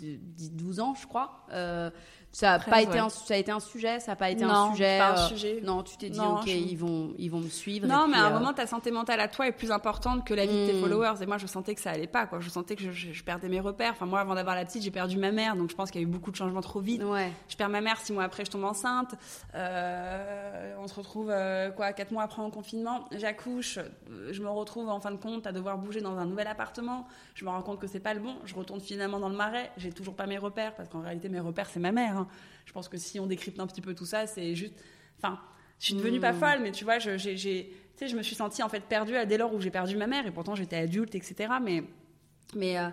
[0.52, 1.44] 12 ans, je crois.
[1.52, 1.90] Euh,
[2.35, 4.73] ça a pas été un, ça a été un sujet, ça a pas été un
[4.73, 4.99] sujet.
[4.99, 5.61] Pas un euh, sujet.
[5.62, 7.87] non, tu t'es dit ok, ils vont, ils vont me suivre.
[7.87, 10.35] Non, mais à un euh, moment, ta santé mentale à toi est plus importante que
[10.35, 10.81] la vie de tes hmm.
[10.81, 11.23] followers.
[11.23, 12.40] Et moi, je sentais que ça allait pas, quoi.
[12.40, 13.92] Je sentais que je, perdais mes repères.
[13.92, 16.05] Enfin, moi, avant d'avoir la petite, j'ai perdu ma mère, donc je pense qu'il y
[16.05, 17.05] a eu beaucoup de changements trop vite.
[17.05, 17.31] Ouais.
[17.49, 19.14] Je perds ma mère six mois après, je tombe enceinte.
[19.55, 21.33] Euh, on se retrouve
[21.77, 23.05] quoi, quatre mois après en confinement.
[23.12, 23.79] J'accouche,
[24.33, 27.07] je me retrouve en fin de compte à devoir bouger dans un nouvel appartement.
[27.37, 28.35] Je me rends compte que c'est pas le bon.
[28.44, 29.70] Je retourne finalement dans le marais.
[29.77, 32.16] J'ai toujours pas mes repères parce qu'en réalité, mes repères, c'est ma mère.
[32.16, 32.23] Hein.
[32.66, 34.74] Je pense que si on décrypte un petit peu tout ça, c'est juste.
[35.18, 35.38] Enfin,
[35.78, 36.38] je suis devenue pas hmm.
[36.38, 39.14] folle, mais tu vois, je, j'ai, tu sais, je me suis sentie en fait perdue
[39.26, 41.54] dès lors où j'ai perdu ma mère, et pourtant j'étais adulte, etc.
[41.62, 41.84] Mais,
[42.54, 42.88] mais euh,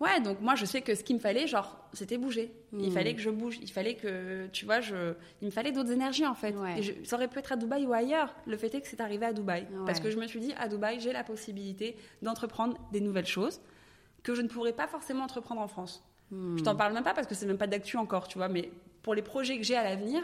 [0.00, 2.52] ouais, donc moi je sais que ce qu'il me fallait, genre, c'était bouger.
[2.72, 2.92] Il hmm.
[2.92, 6.26] fallait que je bouge, il fallait que, tu vois, je, il me fallait d'autres énergies
[6.26, 6.54] en fait.
[6.78, 8.34] Et ça aurait pu être à Dubaï ou ailleurs.
[8.46, 9.66] Le fait est que c'est arrivé à Dubaï.
[9.86, 13.60] Parce que je me suis dit, à Dubaï, j'ai la possibilité d'entreprendre des nouvelles choses
[14.22, 16.02] que je ne pourrais pas forcément entreprendre en France.
[16.30, 16.56] Hmm.
[16.58, 18.70] Je t'en parle même pas parce que c'est même pas d'actu encore, tu vois, mais
[19.02, 20.22] pour les projets que j'ai à l'avenir,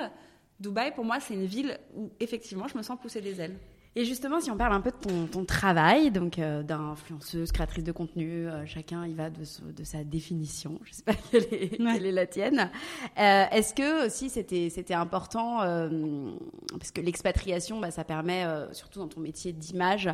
[0.60, 3.56] Dubaï, pour moi, c'est une ville où effectivement, je me sens pousser des ailes.
[3.98, 7.92] Et justement, si on parle un peu de ton, travail, donc euh, d'influenceuse, créatrice de
[7.92, 9.42] contenu, euh, chacun y va de,
[9.84, 10.78] sa définition.
[10.84, 12.70] Je sais pas quelle est, quelle est la tienne.
[13.18, 15.60] Euh, est-ce que aussi c'était c'était important
[16.72, 20.10] parce que l'expatriation, bah, ça permet surtout dans ton métier d'image.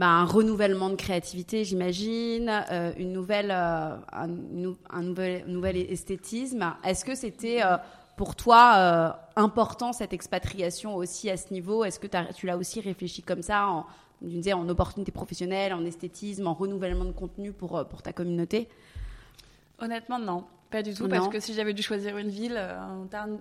[0.00, 2.48] Bah, un renouvellement de créativité, j'imagine,
[2.96, 6.74] une nouvelle, un, un nouvel, nouvel esthétisme.
[6.82, 7.60] Est-ce que c'était
[8.16, 11.84] pour toi important cette expatriation aussi à ce niveau?
[11.84, 13.84] Est-ce que tu l'as aussi réfléchi comme ça en,
[14.24, 18.70] en opportunités professionnelles, en esthétisme, en renouvellement de contenu pour, pour ta communauté?
[19.78, 20.44] Honnêtement, non.
[20.70, 22.78] Pas du tout, parce que si j'avais dû choisir une ville euh,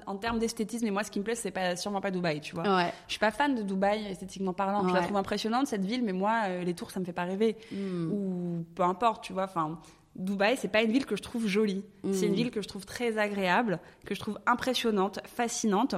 [0.08, 2.56] en, termes d'esthétisme, et moi ce qui me plaît, c'est pas, sûrement pas Dubaï, tu
[2.56, 2.64] vois.
[2.64, 2.92] Ouais.
[3.06, 4.88] Je suis pas fan de Dubaï esthétiquement parlant.
[4.88, 7.26] Je la trouve impressionnante cette ville, mais moi, euh, les tours, ça me fait pas
[7.26, 7.56] rêver.
[7.72, 8.12] Hmm.
[8.12, 9.44] Ou peu importe, tu vois.
[9.44, 9.80] Enfin,
[10.16, 11.84] Dubaï, c'est pas une ville que je trouve jolie.
[12.12, 12.36] C'est une hmm.
[12.36, 15.96] ville que je trouve très agréable, que je trouve impressionnante, fascinante.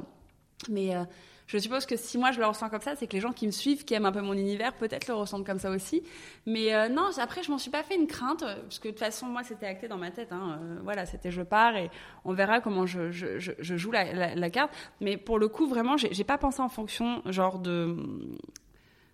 [0.70, 1.06] Mais euh,
[1.52, 3.46] je suppose que si moi je le ressens comme ça, c'est que les gens qui
[3.46, 6.02] me suivent, qui aiment un peu mon univers, peut-être le ressentent comme ça aussi.
[6.46, 9.00] Mais euh, non, après, je m'en suis pas fait une crainte, parce que de toute
[9.00, 10.32] façon, moi, c'était acté dans ma tête.
[10.32, 10.60] Hein.
[10.62, 11.92] Euh, voilà, c'était je pars et
[12.24, 14.72] on verra comment je, je, je, joue la, la, carte.
[15.02, 17.98] Mais pour le coup, vraiment, j'ai pas pensé en fonction, genre, de.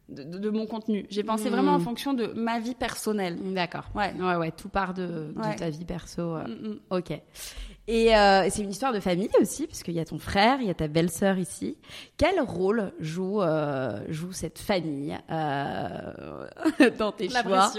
[0.09, 1.05] De, mon contenu.
[1.09, 1.83] J'ai pensé vraiment en hmm.
[1.83, 3.37] fonction de ma vie personnelle.
[3.53, 3.89] D'accord.
[3.93, 4.13] Ouais.
[4.13, 4.51] ouais, ouais.
[4.51, 6.21] Tout part de, de ta vie perso.
[6.21, 6.47] Euh.
[6.47, 6.79] Mm, mm.
[7.87, 7.93] Ok.
[7.93, 10.69] Euh, et c'est une histoire de famille aussi, puisqu'il y a ton frère, il y
[10.69, 11.77] a ta belle-sœur ici.
[12.17, 16.47] Quel rôle joue, euh, joue cette famille euh,
[16.97, 17.71] dans tes choix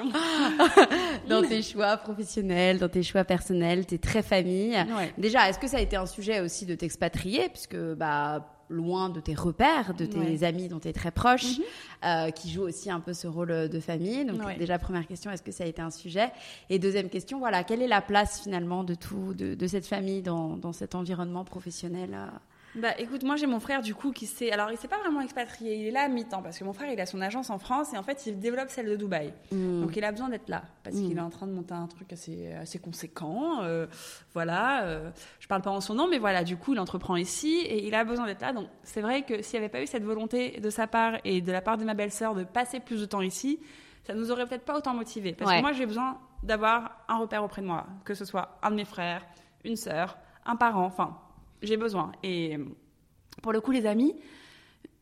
[1.29, 4.77] Dans tes choix professionnels, dans tes choix personnels, t'es très famille.
[5.19, 9.21] Déjà, est-ce que ça a été un sujet aussi de t'expatrier, puisque bah loin de
[9.21, 11.65] tes repères, de tes amis dont tu es très proche, mhm.
[12.05, 14.25] euh, qui jouent aussi un peu ce rôle de famille.
[14.25, 16.31] Donc déjà, première question, est-ce que ça a été un sujet?
[16.71, 20.57] Et deuxième question, voilà, quelle est la place finalement de tout, de, cette famille dans,
[20.57, 22.27] dans, cet environnement professionnel euh?
[22.75, 24.51] Bah écoute, moi j'ai mon frère du coup qui s'est.
[24.51, 26.93] Alors il s'est pas vraiment expatrié, il est là à mi-temps parce que mon frère
[26.93, 29.33] il a son agence en France et en fait il développe celle de Dubaï.
[29.51, 29.81] Hmm.
[29.81, 31.19] Donc il a besoin d'être là parce qu'il hmm.
[31.19, 33.63] est en train de monter un truc assez, assez conséquent.
[33.63, 33.87] Euh,
[34.35, 37.57] voilà, euh, je parle pas en son nom, mais voilà, du coup il entreprend ici
[37.61, 38.53] et il a besoin d'être là.
[38.53, 41.41] Donc c'est vrai que s'il n'y avait pas eu cette volonté de sa part et
[41.41, 43.61] de la part de ma belle-sœur de passer plus de temps ici,
[44.07, 45.33] ça nous aurait peut-être pas autant motivé.
[45.33, 48.71] Parce que moi j'ai besoin d'avoir un repère auprès de moi, que ce soit un
[48.71, 49.25] de mes frères,
[49.65, 51.19] une sœur, un parent, enfin
[51.63, 52.13] j'ai besoin.
[52.23, 52.59] Et
[53.43, 54.15] pour le coup, les amis,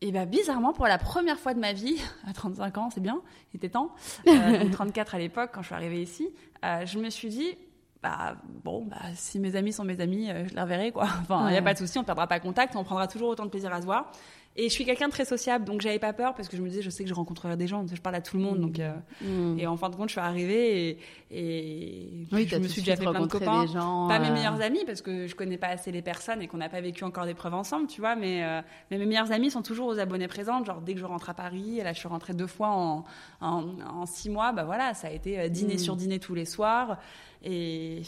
[0.03, 3.21] et bah, bizarrement, pour la première fois de ma vie, à 35 ans, c'est bien,
[3.53, 3.91] il était temps,
[4.29, 6.29] euh, 34 à l'époque, quand je suis arrivée ici,
[6.65, 7.57] euh, je me suis dit,
[8.03, 11.09] bah, bon, bah, si mes amis sont mes amis, euh, je les reverrai, quoi.
[11.23, 13.31] Enfin, il n'y a pas de souci, on ne perdra pas contact, on prendra toujours
[13.31, 14.13] autant de plaisir à se voir.
[14.59, 16.69] Et je suis quelqu'un de très sociable, donc j'avais pas peur parce que je me
[16.69, 18.61] disais, je sais que je rencontrerai des gens, je parle à tout le monde.
[18.61, 19.59] Donc, euh, mm.
[19.59, 20.99] Et en fin de compte, je suis arrivée et,
[21.31, 23.67] et je me suis déjà fait plein de copains.
[23.67, 24.33] pas mes euh.
[24.33, 27.05] meilleurs amis parce que je connais pas assez les personnes et qu'on n'a pas vécu
[27.05, 28.17] encore des preuves ensemble, tu vois.
[28.17, 30.65] Mais, euh, mais, mes meilleurs amis sont toujours aux abonnés présents.
[30.65, 33.05] Genre, dès que je rentre à Paris, là, je suis rentrée deux fois en,
[33.41, 35.79] en, six mois, bah voilà, ça a été dîner mm.
[35.79, 36.99] sur dîner tous les soirs.
[37.45, 38.03] Et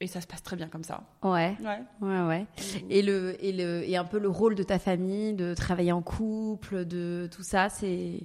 [0.00, 1.02] et ça se passe très bien comme ça.
[1.22, 1.56] Ouais.
[1.60, 1.82] Ouais.
[2.00, 2.46] Ouais, ouais.
[2.88, 6.02] Et, le, et, le, et un peu le rôle de ta famille, de travailler en
[6.02, 8.20] couple, de tout ça, c'est.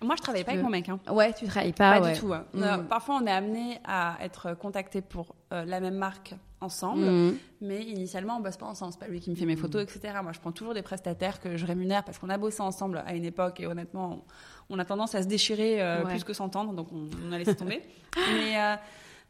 [0.00, 0.88] Moi, je travaille pas avec mon mec.
[0.88, 1.00] Hein.
[1.10, 1.98] Ouais, tu travailles pas.
[1.98, 2.32] Pas du tout.
[2.32, 2.44] Hein.
[2.52, 2.84] Mm.
[2.88, 7.38] parfois, on est amené à être contacté pour euh, la même marque ensemble, mm.
[7.62, 8.92] mais initialement, on bosse pas ensemble.
[8.92, 10.14] C'est pas lui qui me fait mes photos, etc.
[10.22, 13.14] Moi, je prends toujours des prestataires que je rémunère parce qu'on a bossé ensemble à
[13.14, 14.24] une époque et honnêtement,
[14.68, 17.56] on, a tendance à se déchirer euh, plus que s'entendre, donc on, on, a laissé
[17.56, 17.82] tomber.
[18.34, 18.76] mais euh,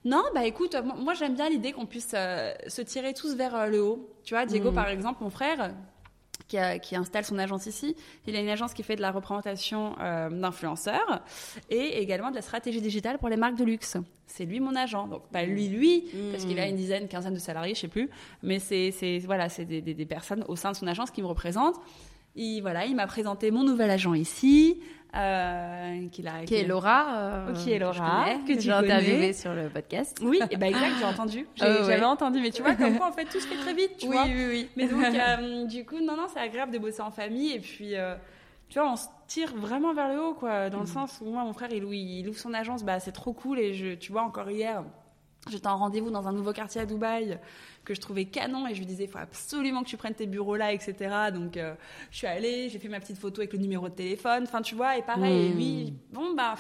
[0.05, 3.67] non, bah écoute, moi j'aime bien l'idée qu'on puisse euh, se tirer tous vers euh,
[3.67, 4.09] le haut.
[4.25, 4.75] Tu vois, Diego, mm.
[4.75, 5.75] par exemple, mon frère,
[6.47, 7.97] qui, installe son agence ici.
[8.27, 11.23] Il a une agence qui fait de la représentation euh, d'influenceurs
[11.69, 13.97] et également de la stratégie digitale pour les marques de luxe.
[14.27, 15.09] C'est lui mon agent.
[15.09, 16.71] Donc pas lui lui parce qu'il a mm.
[16.71, 18.09] une dizaine, quinzaine de salariés, je sais plus.
[18.43, 21.81] Mais c'est voilà, c'est des, des, personnes au sein de son agence qui me représentent.
[22.39, 24.81] Il, voilà, il m'a présenté mon nouvel agent ici,
[25.17, 26.23] euh, qui,
[26.55, 30.19] est Laura, euh, qui est Laura, que, tu j'ai interviewé sur le podcast.
[30.23, 33.25] Oui, et bah exact, j'ai entendu, j'avais entendu, mais tu vois comme quoi en fait
[33.25, 34.25] tout se fait très vite, tu oui, vois.
[34.27, 37.53] Oui, oui, Mais donc euh, du coup, non, non, c'est agréable de bosser en famille
[37.53, 37.97] et puis.
[37.97, 38.15] Euh,
[38.69, 40.89] tu vois, on se tire vraiment vers le haut, quoi, dans le mm.
[40.89, 43.59] sens où moi, mon frère, il, il ouvre son agence, bah, c'est trop cool.
[43.59, 44.85] Et je, tu vois, encore hier,
[45.51, 47.39] J'étais en rendez-vous dans un nouveau quartier à Dubaï
[47.85, 50.27] que je trouvais canon et je lui disais il faut absolument que tu prennes tes
[50.27, 50.95] bureaux là, etc.
[51.33, 51.75] Donc euh,
[52.11, 54.45] je suis allée, j'ai fait ma petite photo avec le numéro de téléphone.
[54.45, 56.15] Enfin, tu vois, et pareil, lui, mmh.
[56.15, 56.57] bon, bah,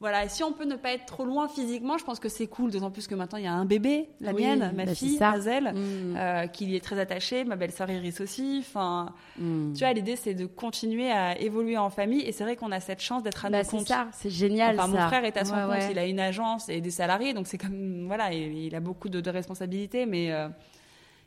[0.00, 2.46] voilà, et si on peut ne pas être trop loin physiquement, je pense que c'est
[2.46, 5.22] cool, d'autant plus que maintenant il y a un bébé, la mienne, ma bah, fille,
[5.22, 6.16] Hazel, mm.
[6.16, 8.64] euh, qui y est très attachée, ma belle-sœur Iris aussi.
[8.66, 9.74] Enfin, mm.
[9.74, 12.80] tu vois, l'idée c'est de continuer à évoluer en famille, et c'est vrai qu'on a
[12.80, 14.80] cette chance d'être à bah, C'est ça, c'est génial.
[14.80, 17.46] Enfin, mon frère est à son compte, il a une agence et des salariés, donc
[17.46, 20.48] c'est comme voilà, il, a beaucoup de, responsabilités, mais euh,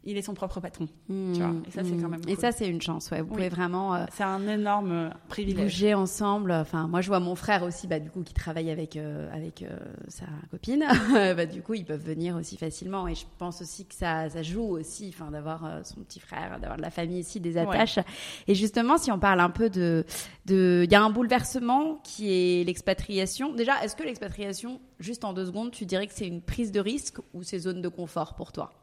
[0.05, 0.87] il est son propre patron.
[1.07, 1.53] tu vois.
[1.67, 2.21] Et ça, c'est quand même.
[2.27, 3.09] Et ça, c'est une chance.
[3.11, 3.21] Ouais.
[3.21, 3.95] Vous pouvez vraiment.
[3.95, 5.71] Euh, c'est un énorme euh, privilège.
[5.71, 6.51] Bouger ensemble.
[6.51, 9.65] Enfin, moi, je vois mon frère aussi, bah, du coup, qui travaille avec euh, avec
[10.07, 10.85] sa copine.
[11.13, 13.07] bah, du coup, ils peuvent venir aussi facilement.
[13.07, 16.77] Et je pense aussi que ça, ça joue aussi, enfin, d'avoir son petit frère, d'avoir
[16.77, 17.99] de la famille ici, des attaches.
[18.47, 20.05] Et justement, si on parle un peu de,
[20.45, 23.53] de, il y a un bouleversement qui est l'expatriation.
[23.53, 26.79] Déjà, est-ce que l'expatriation, juste en deux secondes, tu dirais que c'est une prise de
[26.79, 28.82] risque ou c'est zone de confort pour toi?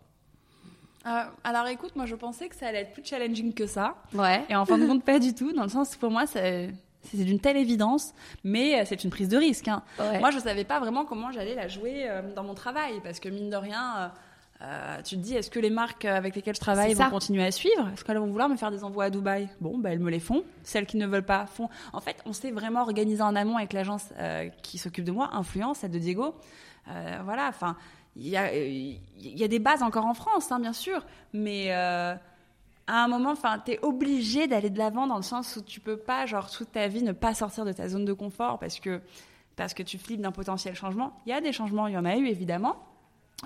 [1.06, 3.96] Euh, alors écoute, moi je pensais que ça allait être plus challenging que ça.
[4.12, 4.44] Ouais.
[4.48, 6.72] Et en fin de compte, pas du tout, dans le sens pour moi, c'est
[7.14, 8.12] d'une telle évidence,
[8.44, 9.68] mais c'est une prise de risque.
[9.68, 9.82] Hein.
[9.98, 13.28] Moi, je savais pas vraiment comment j'allais la jouer euh, dans mon travail, parce que
[13.28, 14.08] mine de rien, euh,
[14.62, 17.50] euh, tu te dis, est-ce que les marques avec lesquelles je travaille vont continuer à
[17.50, 17.88] suivre?
[17.94, 19.48] Est-ce qu'elles vont vouloir me faire des envois à Dubaï?
[19.60, 20.44] Bon, bah, elles me les font.
[20.62, 21.70] Celles qui ne veulent pas font.
[21.94, 24.04] En fait, on s'est vraiment organisé en amont avec l'agence
[24.62, 26.34] qui s'occupe de moi, Influence, celle de Diego.
[27.24, 27.76] voilà, enfin
[28.16, 32.14] il y a, y a des bases encore en France, hein, bien sûr, mais euh,
[32.86, 35.96] à un moment, enfin, es obligé d'aller de l'avant dans le sens où tu peux
[35.96, 39.00] pas, genre, toute ta vie ne pas sortir de ta zone de confort parce que
[39.56, 41.12] parce que tu flippes d'un potentiel changement.
[41.26, 42.82] Il y a des changements, il y en a eu évidemment,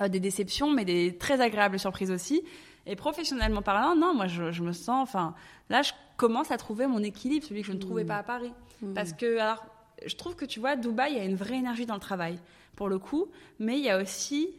[0.00, 2.44] euh, des déceptions, mais des très agréables surprises aussi.
[2.86, 5.34] Et professionnellement parlant, non, moi je, me sens, enfin,
[5.70, 8.08] là je commence à trouver mon équilibre, celui que je ne trouvais mmh.
[8.08, 8.94] pas à Paris, mmh.
[8.94, 9.66] parce que alors,
[10.06, 12.38] je trouve que tu vois, Dubaï, il y a une vraie énergie dans le travail
[12.76, 14.50] pour le coup, mais il y a aussi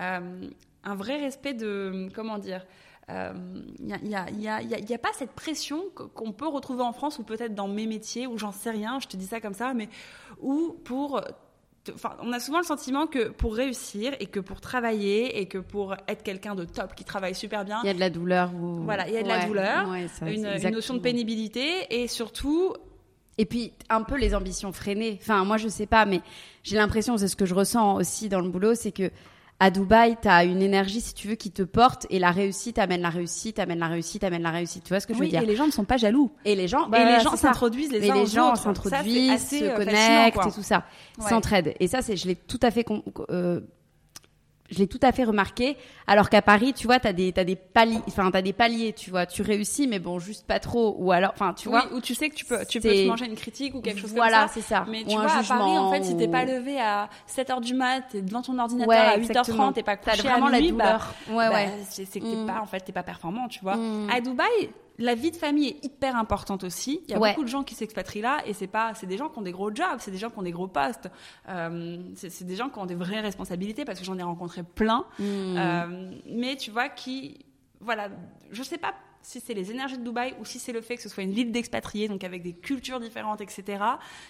[0.00, 0.48] euh,
[0.84, 2.64] un vrai respect de, comment dire,
[3.08, 7.86] il n'y a, pas cette pression qu'on peut retrouver en France ou peut-être dans mes
[7.86, 9.88] métiers où j'en sais rien, je te dis ça comme ça, mais
[10.40, 11.20] où pour
[11.94, 15.58] Enfin, on a souvent le sentiment que pour réussir et que pour travailler et que
[15.58, 18.50] pour être quelqu'un de top qui travaille super bien, il y a de la douleur.
[18.52, 22.74] Voilà, il y a de la douleur, une, une, notion de pénibilité et surtout
[23.38, 25.18] et puis un peu les ambitions freinées.
[25.20, 26.20] Enfin, moi je sais pas, mais
[26.62, 29.10] j'ai l'impression, c'est ce que je ressens aussi dans le boulot, c'est que
[29.58, 32.78] à Dubaï, tu as une énergie, si tu veux, qui te porte et la réussite
[32.78, 34.84] amène la réussite, amène la réussite, amène la réussite.
[34.84, 36.30] Tu vois ce que je veux dire Et les gens ne sont pas jaloux.
[36.44, 40.46] Et les gens, et les gens s'introduisent les, et les gens s'introduisent, se euh, connectent
[40.46, 40.84] et tout ça,
[41.18, 41.72] s'entraident.
[41.80, 42.84] Et ça, c'est, je l'ai tout à fait
[43.30, 43.60] euh,
[44.70, 45.76] je l'ai tout à fait remarqué.
[46.06, 49.10] Alors qu'à Paris, tu vois, t'as des, t'as des paliers, enfin, t'as des paliers, tu
[49.10, 50.96] vois, tu réussis, mais bon, juste pas trop.
[50.98, 51.86] Ou alors, enfin, tu vois.
[51.92, 54.10] Ou tu sais que tu peux, tu peux te manger une critique ou quelque chose
[54.12, 54.28] comme ça.
[54.28, 54.86] Voilà, c'est ça.
[54.88, 57.74] Mais tu vois, à Paris, en fait, si t'es pas levé à 7 h du
[57.74, 61.14] mat, t'es devant ton ordinateur à 8h30, t'es pas couché vraiment à nuit, la douleur.
[61.28, 61.66] Bah, ouais, ouais.
[61.66, 62.46] Bah, c'est que t'es mm.
[62.46, 63.76] pas, en fait, t'es pas performant, tu vois.
[63.76, 64.10] Mm.
[64.10, 67.00] À Dubaï, la vie de famille est hyper importante aussi.
[67.06, 69.28] Il y a beaucoup de gens qui s'expatrient là et c'est pas, c'est des gens
[69.28, 71.08] qui ont des gros jobs, c'est des gens qui ont des gros postes,
[71.48, 75.04] euh, c'est des gens qui ont des vraies responsabilités parce que j'en ai rencontré plein.
[75.18, 75.56] Hmm.
[75.56, 77.44] Euh, mais tu vois qui,
[77.80, 78.08] voilà,
[78.50, 81.02] je sais pas si c'est les énergies de Dubaï ou si c'est le fait que
[81.02, 83.82] ce soit une ville d'expatriés, donc avec des cultures différentes, etc.,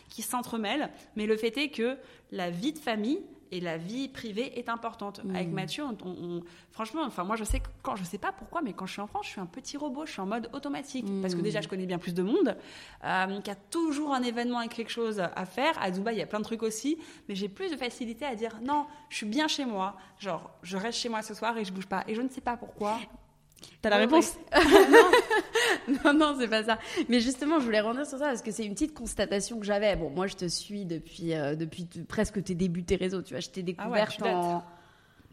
[0.09, 0.91] qui s'entremêlent.
[1.17, 1.99] Mais le fait est que
[2.33, 3.21] la vie de famille,
[3.53, 5.21] et la vie privée est importante.
[5.35, 8.87] Avec Mathieu, on, franchement, enfin moi je sais quand je sais pas pourquoi, mais quand
[8.87, 11.35] je suis en France, je suis un petit robot, je suis en mode automatique parce
[11.35, 12.57] que déjà je connais bien plus de monde,
[13.05, 15.81] euh, qu'il y a toujours un événement avec quelque chose à faire.
[15.81, 18.35] À Dubaï, il y a plein de trucs aussi, mais j'ai plus de facilité à
[18.35, 21.65] dire non, je suis bien chez moi, genre je reste chez moi ce soir et
[21.65, 22.05] je bouge pas.
[22.09, 22.99] Et je ne sais pas pourquoi.
[23.83, 24.37] T'as la réponse
[26.05, 26.15] non.
[26.15, 26.79] non, c'est pas ça.
[27.09, 29.97] Mais justement, je voulais revenir sur ça parce que c'est une petite constatation que j'avais.
[29.97, 33.23] Bon, moi, je te suis depuis, euh, depuis presque tes débuts tes réseaux.
[33.23, 34.65] Tu vois, je t'ai ah découverte en.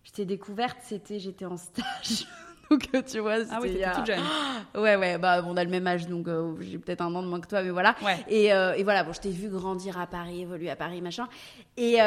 [0.04, 2.28] Je t'ai découverte, c'était, j'étais en stage.
[2.69, 4.19] donc euh, tu vois ah oui toute jeune.
[4.76, 7.28] Ouais ouais bah on a le même âge donc euh, j'ai peut-être un an de
[7.28, 7.95] moins que toi mais voilà.
[8.28, 11.28] Et, euh, et, voilà bon je t'ai vu grandir à Paris évoluer à Paris machin.
[11.78, 11.97] Et,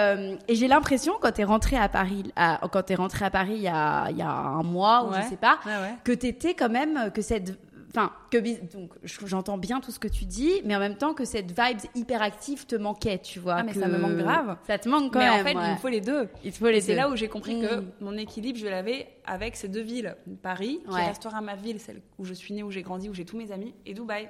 [0.48, 2.32] et j'ai l'impression quand t'es rentré à Paris
[2.72, 5.28] quand t'es rentré à Paris il y a, il y a un mois ou je
[5.28, 5.58] sais pas
[6.04, 7.58] que t'étais quand même que cette
[7.96, 8.36] Enfin, que
[8.76, 11.78] donc j'entends bien tout ce que tu dis, mais en même temps que cette vibe
[11.94, 13.54] hyper active te manquait, tu vois.
[13.54, 14.58] Ah, mais ça me manque grave.
[14.66, 15.44] Ça te manque quand mais même.
[15.44, 16.28] Mais en fait, il me faut les deux.
[16.44, 17.92] Il faut les C'est là où j'ai compris que mm.
[18.00, 20.14] mon équilibre, je l'avais avec ces deux villes.
[20.42, 23.24] Paris, qui restera ma ville, celle où je suis née, où j'ai grandi, où j'ai
[23.24, 24.28] tous mes amis, et Dubaï.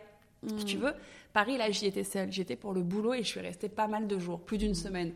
[0.58, 0.80] Si tu mm.
[0.82, 0.92] veux,
[1.32, 2.30] Paris, là, j'y étais seule.
[2.30, 5.12] J'étais pour le boulot et je suis restée pas mal de jours, plus d'une semaine.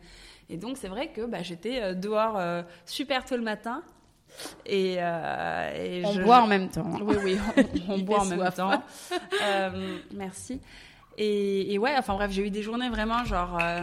[0.49, 3.85] Et donc, c'est vrai que bah, j'étais euh, dehors euh, super tôt le matin,
[4.67, 6.91] et, euh, on boit en même temps.
[7.03, 7.39] Oui, oui,
[7.89, 8.83] on, boit en même temps.
[9.43, 10.61] Euh, merci.
[11.19, 13.83] Et, ouais, enfin bref, j'ai eu des journées vraiment genre euh,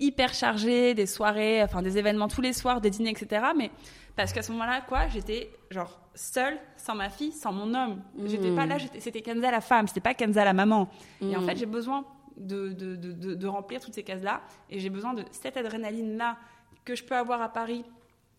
[0.00, 3.46] hyper chargées, des soirées, enfin des événements tous les soirs, des dîners, etc.
[3.56, 3.70] Mais
[4.16, 8.02] parce qu'à ce moment-là, quoi, j'étais genre seule, sans ma fille, sans mon homme.
[8.26, 10.88] J'étais pas là, c'était Kenza la femme, c'était pas Kenza la maman.
[11.20, 12.04] Et en fait, j'ai besoin
[12.36, 14.42] de, de, de, de remplir toutes ces cases-là.
[14.70, 16.36] Et j'ai besoin de cette adrénaline-là
[16.84, 17.84] que je peux avoir à Paris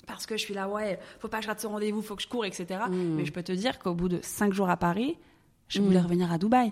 [0.06, 2.22] parce que je suis là, ouais, faut pas que je rate ce rendez-vous, faut que
[2.22, 2.82] je cours, etc.
[2.90, 3.16] Mm.
[3.16, 5.18] Mais je peux te dire qu'au bout de cinq jours à Paris,
[5.68, 6.04] je voulais mm.
[6.04, 6.72] revenir à Dubaï.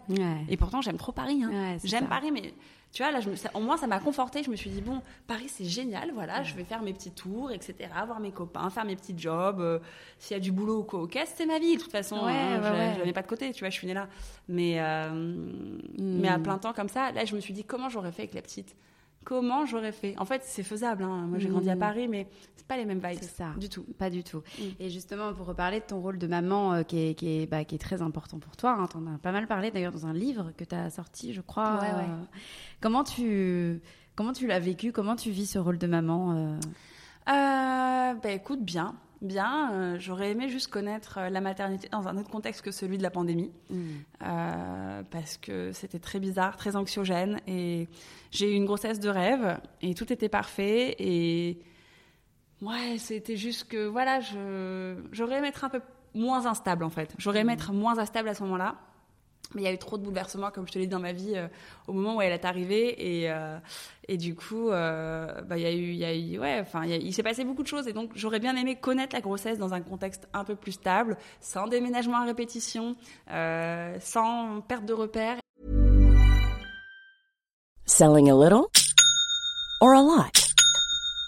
[0.50, 1.44] Et pourtant, j'aime trop Paris.
[1.44, 1.78] Hein.
[1.84, 2.54] j'aime Paris, mais
[2.94, 4.44] tu vois, là, je me, au moins, ça m'a conforté.
[4.44, 7.52] Je me suis dit, bon, Paris, c'est génial, voilà, je vais faire mes petits tours,
[7.52, 9.60] etc., voir mes copains, faire mes petits jobs.
[9.60, 9.80] Euh,
[10.20, 12.18] s'il y a du boulot ou quoi, ok, c'est ma vie, de toute façon.
[12.18, 12.62] Hein,
[12.94, 14.08] je n'avais pas de côté, tu vois, je suis née là.
[14.48, 15.10] Mais, euh,
[15.98, 16.44] mais à mm.
[16.44, 18.76] plein temps comme ça, là, je me suis dit, comment j'aurais fait avec la petite
[19.24, 21.04] comment j'aurais fait En fait, c'est faisable.
[21.04, 21.26] Hein.
[21.28, 21.80] Moi, j'ai grandi à mm.
[21.80, 23.20] Paris, mais c'est pas les mêmes vibes.
[23.22, 23.52] C'est ça.
[23.58, 23.86] Du tout.
[23.98, 24.44] Pas du tout.
[24.60, 24.64] Mm.
[24.80, 27.66] Et justement, pour reparler de ton rôle de maman, euh, qui, est, qui, est, bah,
[27.66, 30.06] qui, est, très important pour toi, hein, tu en as pas mal parlé d'ailleurs dans
[30.06, 31.80] un livre que tu as sorti, je crois.
[31.80, 32.10] Ouais, ouais.
[32.82, 33.82] comment tu,
[34.16, 34.92] comment tu l'as vécu?
[34.92, 36.60] Comment tu vis ce rôle de maman euh?
[37.30, 39.74] Euh, bah, écoute, bien bien.
[39.74, 43.10] Euh, j'aurais aimé juste connaître la maternité dans un autre contexte que celui de la
[43.10, 45.04] pandémie, mm.
[45.10, 47.40] parce que c'était très bizarre, très anxiogène.
[47.48, 47.88] Et
[48.32, 50.96] j'ai eu une grossesse de rêve, et tout était parfait.
[51.00, 51.60] Et
[52.62, 54.20] ouais, c'était juste que voilà,
[55.12, 55.82] j'aurais aimé être un peu
[56.14, 57.14] moins instable en fait.
[57.18, 57.58] J'aurais aimé mm.
[57.58, 58.76] être moins instable à ce moment-là.
[59.54, 61.12] Mais il y a eu trop de bouleversements, comme je te l'ai dit, dans ma
[61.12, 61.48] vie euh,
[61.88, 63.22] au moment où elle est arrivée.
[63.22, 63.58] Et, euh,
[64.08, 66.86] et du coup, euh, bah, il y a eu, il y a eu, ouais, enfin,
[66.86, 67.88] il, s'est passé beaucoup de choses.
[67.88, 71.18] Et donc, j'aurais bien aimé connaître la grossesse dans un contexte un peu plus stable,
[71.40, 72.96] sans déménagement à répétition,
[74.00, 75.38] sans perte de repères.
[77.86, 78.70] Selling a little
[79.82, 80.43] or a lot?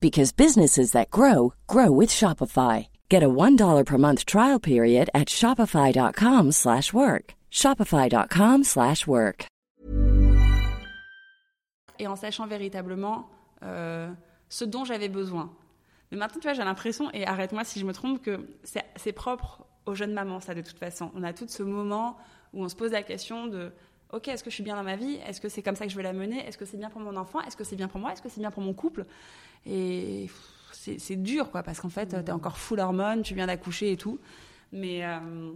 [0.00, 2.86] because businesses that grow grow with Shopify.
[3.10, 7.34] Get a $1 per month trial period at shopify.com/work.
[7.50, 9.46] shopify.com/work.
[11.98, 13.28] Et en sachant véritablement
[13.62, 14.10] euh,
[14.48, 15.50] ce dont j'avais besoin.
[16.10, 19.66] Mais maintenant, tu vois, j'ai l'impression, et arrête-moi si je me trompe, que c'est propre
[19.86, 21.10] aux jeunes mamans, ça, de toute façon.
[21.14, 22.16] On a tout ce moment
[22.52, 23.72] où on se pose la question de
[24.12, 25.18] ok, est-ce que je suis bien dans ma vie?
[25.26, 26.46] Est-ce que c'est comme ça que je vais la mener?
[26.46, 27.40] Est-ce que c'est bien pour mon enfant?
[27.42, 28.12] Est-ce que c'est bien pour moi?
[28.12, 29.04] Est-ce que c'est bien pour mon couple?
[29.68, 30.30] Et
[30.72, 33.96] c'est dur, quoi, parce qu'en fait, tu es encore full hormones, tu viens d'accoucher et
[33.96, 34.18] tout.
[34.72, 35.52] Mais, euh,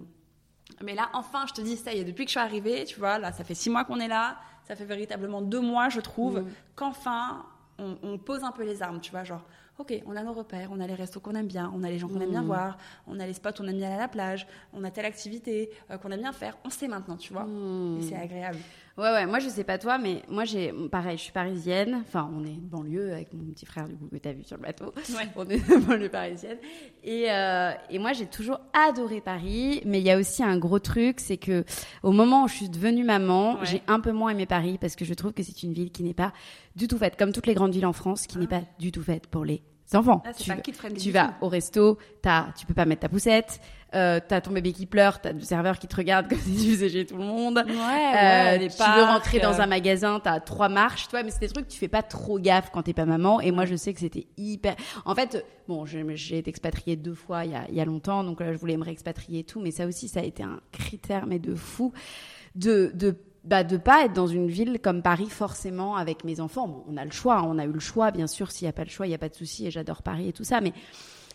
[0.83, 2.99] mais là, enfin, je te dis, ça y est, depuis que je suis arrivée, tu
[2.99, 6.01] vois, là, ça fait six mois qu'on est là, ça fait véritablement deux mois, je
[6.01, 6.47] trouve, mm.
[6.77, 7.47] qu'enfin,
[7.79, 9.45] on, on, pose un peu les armes, tu vois, genre,
[9.79, 11.99] ok, on a nos repères, on a les restos qu'on aime bien, on a les
[11.99, 12.47] gens qu'on aime bien mmh.
[12.47, 15.07] voir, on a les spots qu'on aime bien aller à la plage, on a telle
[15.07, 16.57] activité euh, qu'on aime bien faire.
[16.65, 17.45] On sait maintenant, tu vois.
[17.45, 17.99] Mmh.
[17.99, 18.59] Et c'est agréable.
[18.99, 22.31] Ouais, ouais, moi je sais pas toi, mais moi j'ai, pareil, je suis parisienne, enfin
[22.37, 24.87] on est banlieue avec mon petit frère du coup que t'as vu sur le bateau,
[24.87, 25.29] ouais.
[25.37, 26.59] on est banlieue parisienne,
[27.03, 30.79] et, euh, et moi j'ai toujours adoré Paris, mais il y a aussi un gros
[30.79, 31.65] truc, c'est que
[32.03, 35.07] au moment où je suis devenue maman, j'ai un peu moins aimé Paris parce que
[35.07, 36.35] je trouve que c'est une ville qui n'est pas
[36.77, 38.61] du tout faite, comme toutes les grandes villes en France, qui n'est ah.
[38.61, 39.63] pas du tout faite pour les
[39.97, 40.23] enfants.
[40.25, 43.61] Ah, tu, vas au resto, as, tu peux pas mettre ta poussette,
[43.95, 46.73] euh, t'as ton bébé qui pleure, t'as le serveur qui te regarde comme si tu
[46.73, 47.63] faisais chez tout le monde.
[47.67, 51.49] Ouais, euh, tu veux rentrer dans un magasin, t'as trois marches, toi, mais c'est des
[51.49, 53.41] trucs que tu fais pas trop gaffe quand t'es pas maman.
[53.41, 54.77] Et moi, je sais que c'était hyper.
[55.05, 58.25] En fait, bon, j'ai été expatriée deux fois il y a, il y a longtemps,
[58.25, 60.61] donc là, je voulais me réexpatrier et tout, mais ça aussi, ça a été un
[60.73, 61.93] critère, mais de fou,
[62.55, 66.85] de de bah, de pas être dans une ville comme Paris forcément avec mes enfants.
[66.89, 67.45] on a le choix, hein.
[67.47, 68.51] on a eu le choix, bien sûr.
[68.51, 69.67] S'il n'y a pas le choix, il n'y a pas de souci.
[69.67, 70.73] Et j'adore Paris et tout ça, mais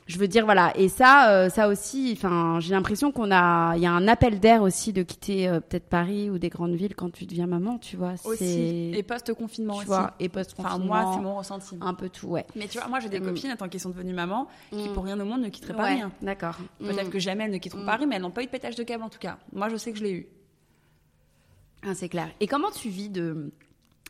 [0.08, 0.72] je veux dire voilà.
[0.78, 2.14] Et ça, euh, ça aussi.
[2.16, 5.60] Enfin, j'ai l'impression qu'on a, il y a un appel d'air aussi de quitter euh,
[5.60, 8.14] peut-être Paris ou des grandes villes quand tu deviens maman, tu vois.
[8.24, 8.94] Aussi.
[8.96, 9.88] Et post confinement aussi.
[9.88, 10.76] Vois, et post confinement.
[10.76, 11.78] Enfin moi, c'est mon ressenti.
[11.82, 12.46] Un peu tout, ouais.
[12.56, 13.26] Mais tu vois, moi j'ai des mm.
[13.26, 14.94] copines tant qu'elles sont devenues maman qui mm.
[14.94, 16.02] pour rien au monde ne quitteraient pas Paris.
[16.22, 16.56] D'accord.
[16.80, 17.12] Peut-être mm.
[17.12, 19.04] que jamais elles ne quitteront Paris, mais elles n'ont pas eu de pétage de câble
[19.04, 19.38] en tout cas.
[19.52, 20.28] Moi, je sais que je l'ai eu.
[21.88, 22.30] Ah, c'est clair.
[22.40, 23.52] Et comment tu vis de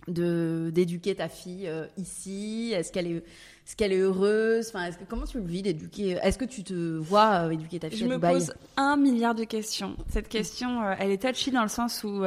[0.07, 2.71] d'éduquer ta fille euh, ici?
[2.73, 4.69] Est-ce qu'elle est, est, qu'elle est heureuse?
[4.69, 6.17] Enfin, que, Comment tu le vis d'éduquer?
[6.23, 9.43] Est-ce que tu te vois euh, éduquer ta fille Je me pose un milliard de
[9.43, 9.97] questions.
[10.09, 12.23] Cette question, euh, elle est touchy dans le sens où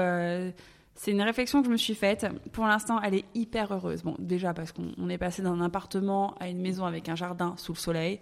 [0.94, 2.26] c'est une réflexion que je me suis faite.
[2.52, 4.02] Pour l'instant, elle est hyper heureuse.
[4.02, 7.72] Bon, déjà parce qu'on est passé d'un appartement à une maison avec un jardin sous
[7.72, 8.20] le soleil.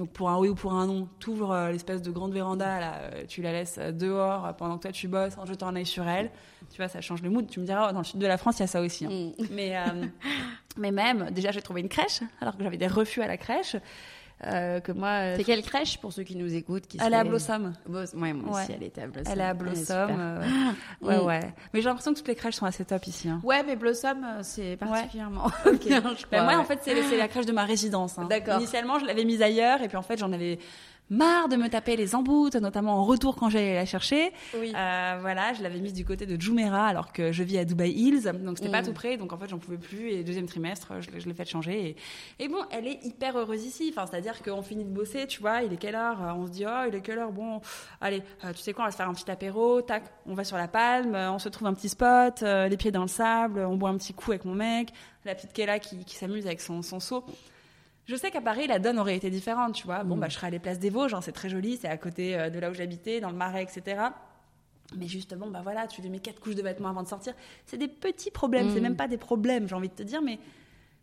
[0.00, 3.00] Donc pour un oui ou pour un non, tu ouvres l'espèce de grande véranda, là,
[3.28, 6.30] tu la laisses dehors pendant que toi tu bosses en jetant un œil sur elle.
[6.70, 7.46] Tu vois, ça change le mood.
[7.46, 9.04] Tu me diras, oh, dans le sud de la France, il y a ça aussi.
[9.04, 9.10] Hein.
[9.10, 9.44] Mm.
[9.50, 10.06] Mais, euh,
[10.78, 13.76] mais même, déjà, j'ai trouvé une crèche, alors que j'avais des refus à la crèche.
[14.46, 15.08] Euh, que moi.
[15.08, 17.74] Euh, c'est quelle crèche pour ceux qui nous écoutent qui Elle est à Blossom.
[17.86, 19.32] Ouais, moi aussi, elle était à Blossom.
[19.32, 20.10] Elle est à Blossom.
[21.02, 21.26] ouais, mm.
[21.26, 21.54] ouais.
[21.72, 23.28] Mais j'ai l'impression que toutes les crèches sont assez top ici.
[23.28, 23.40] Hein.
[23.44, 25.50] Ouais, mais Blossom, c'est particulièrement.
[25.84, 28.18] Bien, ben, moi, en fait, c'est la crèche de ma résidence.
[28.18, 28.26] Hein.
[28.30, 28.58] D'accord.
[28.58, 30.58] Initialement, je l'avais mise ailleurs, et puis en fait, j'en avais
[31.10, 34.32] marre de me taper les emboutes, notamment en retour quand j'allais la chercher.
[34.56, 34.72] Oui.
[34.74, 37.90] Euh, voilà, je l'avais mise du côté de Jumeirah alors que je vis à Dubai
[37.90, 38.86] Hills, donc c'était pas mm.
[38.86, 40.10] tout près, donc en fait j'en pouvais plus.
[40.10, 41.96] Et deuxième trimestre, je, l'ai fait changer.
[42.38, 43.92] Et, bon, elle est hyper heureuse ici.
[43.92, 46.18] Enfin, c'est-à-dire qu'on finit de bosser, tu vois, il est quelle heure?
[46.36, 47.32] On se dit oh il est quelle heure?
[47.32, 47.60] Bon,
[48.00, 49.82] allez, euh, tu sais quoi On va se faire un petit apéro.
[49.82, 52.92] Tac, on va sur la palme, on se trouve un petit spot, euh, les pieds
[52.92, 54.92] dans le sable, on boit un petit coup avec mon mec,
[55.24, 57.24] la petite Kella qui, qui s'amuse avec son, son seau.
[58.10, 60.02] Je sais qu'à Paris, la donne aurait été différente, tu vois.
[60.02, 60.20] Bon, mm.
[60.20, 62.58] bah, je serais allée Place des Vosges, c'est très joli, c'est à côté euh, de
[62.58, 64.02] là où j'habitais, dans le Marais, etc.
[64.96, 67.34] Mais justement, bah voilà, tu lui mets quatre couches de vêtements avant de sortir.
[67.66, 68.82] C'est des petits problèmes, c'est mm.
[68.82, 70.40] même pas des problèmes, j'ai envie de te dire, mais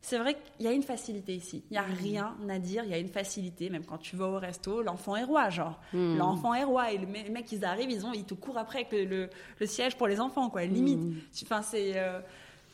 [0.02, 1.64] c'est vrai qu'il y a une facilité ici.
[1.72, 1.94] Il n'y a mm.
[1.94, 3.70] rien à dire, il y a une facilité.
[3.70, 5.80] Même quand tu vas au resto, l'enfant est roi, genre.
[5.94, 6.92] L'enfant est roi.
[6.92, 9.30] Et les mecs, ils arrivent, ils, ont, ils te courent après avec le,
[9.66, 10.66] siège pour les enfants, quoi.
[10.66, 11.00] Limite.
[11.44, 11.94] Enfin, c'est.
[11.96, 12.20] Euh,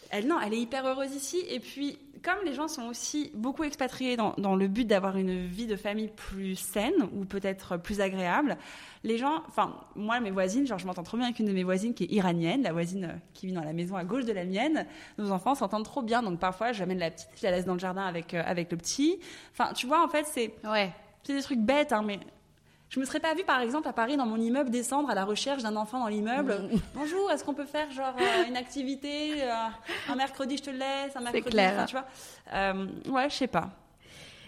[0.09, 1.43] elle, non, elle est hyper heureuse ici.
[1.47, 5.45] Et puis, comme les gens sont aussi beaucoup expatriés dans, dans le but d'avoir une
[5.45, 8.57] vie de famille plus saine ou peut-être plus agréable,
[9.03, 11.63] les gens, enfin, moi, mes voisines, genre, je m'entends trop bien avec une de mes
[11.63, 14.31] voisines qui est iranienne, la voisine euh, qui vit dans la maison à gauche de
[14.31, 14.85] la mienne.
[15.17, 17.79] Nos enfants s'entendent trop bien, donc parfois, j'amène la petite, je la laisse dans le
[17.79, 19.19] jardin avec, euh, avec le petit.
[19.51, 20.53] Enfin, tu vois, en fait, c'est.
[20.63, 20.93] Ouais.
[21.23, 22.19] C'est des trucs bêtes, hein, mais
[22.93, 25.25] je me serais pas vue, par exemple, à Paris, dans mon immeuble, descendre à la
[25.25, 26.53] recherche d'un enfant dans l'immeuble.
[26.53, 26.77] Mm.
[26.93, 29.41] Bonjour, est-ce qu'on peut faire genre euh, une activité
[30.07, 31.85] Un mercredi, je te laisse, un mercredi, clair.
[31.87, 33.71] tu vois Ouais, je sais pas.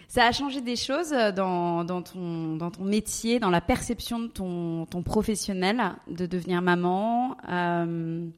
[0.08, 4.20] Ça a changé des choses euh, dans, dans, ton, dans ton métier, dans la perception
[4.20, 8.28] de ton, ton professionnel, de devenir maman euh...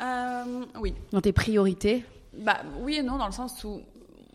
[0.00, 0.94] Euh, Oui.
[1.12, 2.04] Dans tes priorités?
[2.36, 3.82] Bah, Oui et non, dans le sens où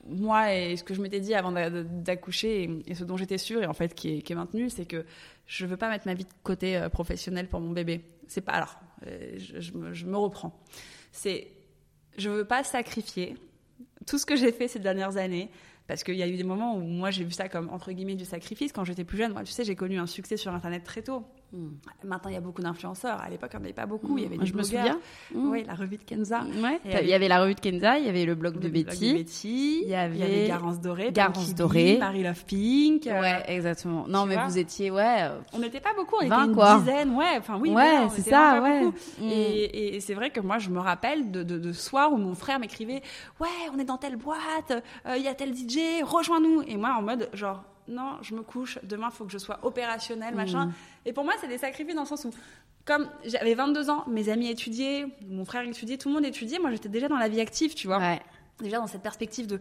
[0.08, 3.66] moi et ce que je m'étais dit avant d'accoucher et, ce dont j'étais sûre et
[3.66, 5.06] en fait qui est, qui maintenu, c'est que
[5.46, 8.02] je veux pas mettre ma vie de côté euh, professionnel pour mon bébé.
[8.28, 10.60] C'est pas alors, me, je me reprends.
[11.12, 11.48] C'est
[12.18, 13.36] je veux pas sacrifier
[14.06, 15.50] tout ce que j'ai fait ces dernières années
[15.88, 18.16] parce qu'il y a eu des moments où moi j'ai vu ça comme entre guillemets
[18.16, 19.32] du sacrifice quand j'étais plus jeune.
[19.32, 21.24] Moi, tu sais, j'ai connu un succès sur Internet très tôt.
[21.54, 21.70] Hmm.
[22.04, 23.22] Maintenant, il y a beaucoup d'influenceurs.
[23.22, 24.18] À l'époque, il n'y en avait pas beaucoup.
[24.18, 25.00] Il y avait des Je me souviens.
[25.34, 25.50] Hmm.
[25.50, 26.42] Oui, la revue de Kenza.
[26.84, 29.82] il y avait la revue de Kenza, il y avait le blog de Betty.
[29.84, 33.06] Il y avait, Garance Dorée, Garance Dorée, Marie Love Pink.
[33.06, 34.08] Ouais, exactement.
[34.08, 35.22] Non, mais vous étiez, ouais.
[35.22, 37.38] Euh, on n'était pas beaucoup, on était une dizaine, ouais.
[37.38, 38.90] Enfin, oui, ouais, c'est ça, ouais.
[39.22, 43.02] Et, c'est vrai que moi, je me rappelle de, de, soirs où mon frère m'écrivait
[43.40, 44.72] Ouais, on est dans telle boîte,
[45.06, 46.64] euh, il y a tel DJ, rejoins-nous.
[46.68, 49.60] Et moi, en mode, genre, non, je me couche, demain, il faut que je sois
[49.64, 50.38] opérationnelle, mmh.
[50.38, 50.72] machin.
[51.06, 52.32] Et pour moi, c'est des sacrifices dans le sens où,
[52.86, 56.72] comme j'avais 22 ans, mes amis étudiaient, mon frère étudiait, tout le monde étudiait, moi
[56.72, 58.18] j'étais déjà dans la vie active, tu vois.
[58.60, 59.60] Déjà dans cette perspective de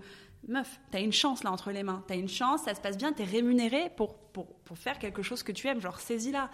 [0.49, 3.12] meuf, t'as une chance là entre les mains, t'as une chance, ça se passe bien,
[3.12, 6.51] t'es rémunéré pour, pour, pour, faire quelque chose que tu aimes, genre saisis-la.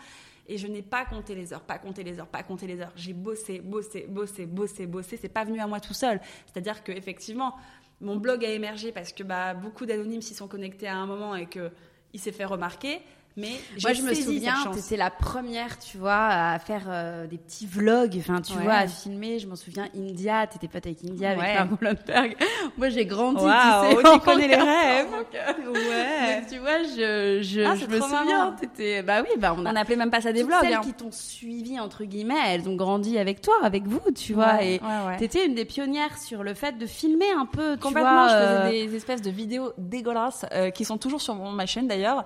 [0.49, 2.93] Et je n'ai pas compté les heures, pas compté les heures, pas compté les heures.
[2.97, 5.17] J'ai bossé, bossé, bossé, bossé, bossé.
[5.17, 6.21] C'est pas venu à moi tout seul.
[6.47, 7.55] C'est-à-dire que effectivement,
[8.03, 11.35] mon blog a émergé parce que bah, beaucoup d'anonymes s'y sont connectés à un moment
[11.35, 13.01] et qu'il s'est fait remarquer.
[13.37, 13.53] Mais
[13.83, 18.17] moi, je me souviens, c'était la première, tu vois, à faire euh, des petits vlogs,
[18.19, 19.39] enfin, tu vois, à filmer.
[19.39, 22.37] Je m'en souviens, India, t'étais pote avec India, avec ouais.
[22.77, 24.13] Moi, j'ai grandi, wow, tu sais.
[24.13, 25.09] tu connais les rêves.
[25.73, 26.43] ouais.
[26.51, 29.73] tu vois, je, je, ah, je me souviens, t'étais, bah oui, bah on, a...
[29.73, 30.61] on appelait même pas ça des vlogs.
[30.61, 30.81] Celles hein.
[30.85, 34.63] qui t'ont suivi, entre guillemets, elles ont grandi avec toi, avec vous, tu vois.
[34.63, 34.81] et
[35.19, 38.29] t'étais une des pionnières sur le fait de filmer un peu, tu Complètement, vois.
[38.29, 41.89] je faisais euh, des espèces de vidéos dégueulasses, euh, qui sont toujours sur ma chaîne
[41.89, 42.25] d'ailleurs.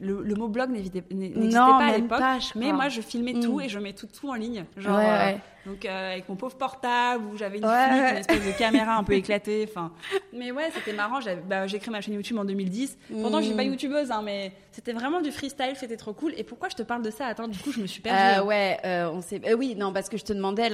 [0.00, 2.20] Le, mot blog n'existait pas à l'époque,
[2.56, 3.62] mais moi je filmais tout mm.
[3.62, 4.64] et je mets tout, tout en ligne.
[4.76, 5.32] Genre, euh,
[5.66, 9.14] donc euh, avec mon pauvre portable où j'avais une, une, espèce de caméra un peu
[9.14, 9.68] éclatée.
[9.72, 9.92] Enfin,
[10.32, 11.20] mais ouais, c'était marrant.
[11.48, 12.98] Bah, j'ai créé ma chaîne YouTube en 2010.
[13.20, 13.68] Pourtant, je suis pas mm.
[13.68, 16.34] youtubeuse, hein, mais c'était vraiment du freestyle, c'était trop cool.
[16.36, 17.26] Et pourquoi je te parle de ça?
[17.26, 18.40] Attends, du coup, je me suis perdue.
[18.40, 19.40] Euh, ouais, on sait.
[19.54, 20.70] oui, non, parce que je te demandais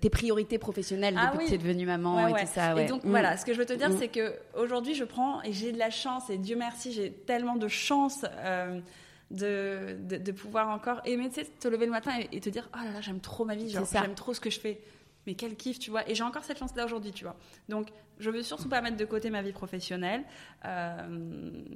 [0.00, 2.80] tes priorités professionnelles ah depuis que tu es devenue maman et tout ça.
[2.80, 3.10] Et donc mm.
[3.10, 5.78] voilà, ce que je veux te dire, c'est que aujourd'hui, je prends et j'ai de
[5.78, 8.24] la chance et Dieu merci, j'ai tellement de chance.
[9.30, 12.84] De, de, pouvoir encore aimer, tu sais, te lever le matin et, te dire, oh
[12.84, 14.80] là là, j'aime trop ma vie, j'aime trop ce que je fais
[15.26, 16.08] mais quel kiff, tu vois.
[16.08, 17.36] Et j'ai encore cette chance-là aujourd'hui, tu vois.
[17.68, 20.22] Donc, je veux surtout pas mettre de côté ma vie professionnelle,
[20.64, 20.96] euh,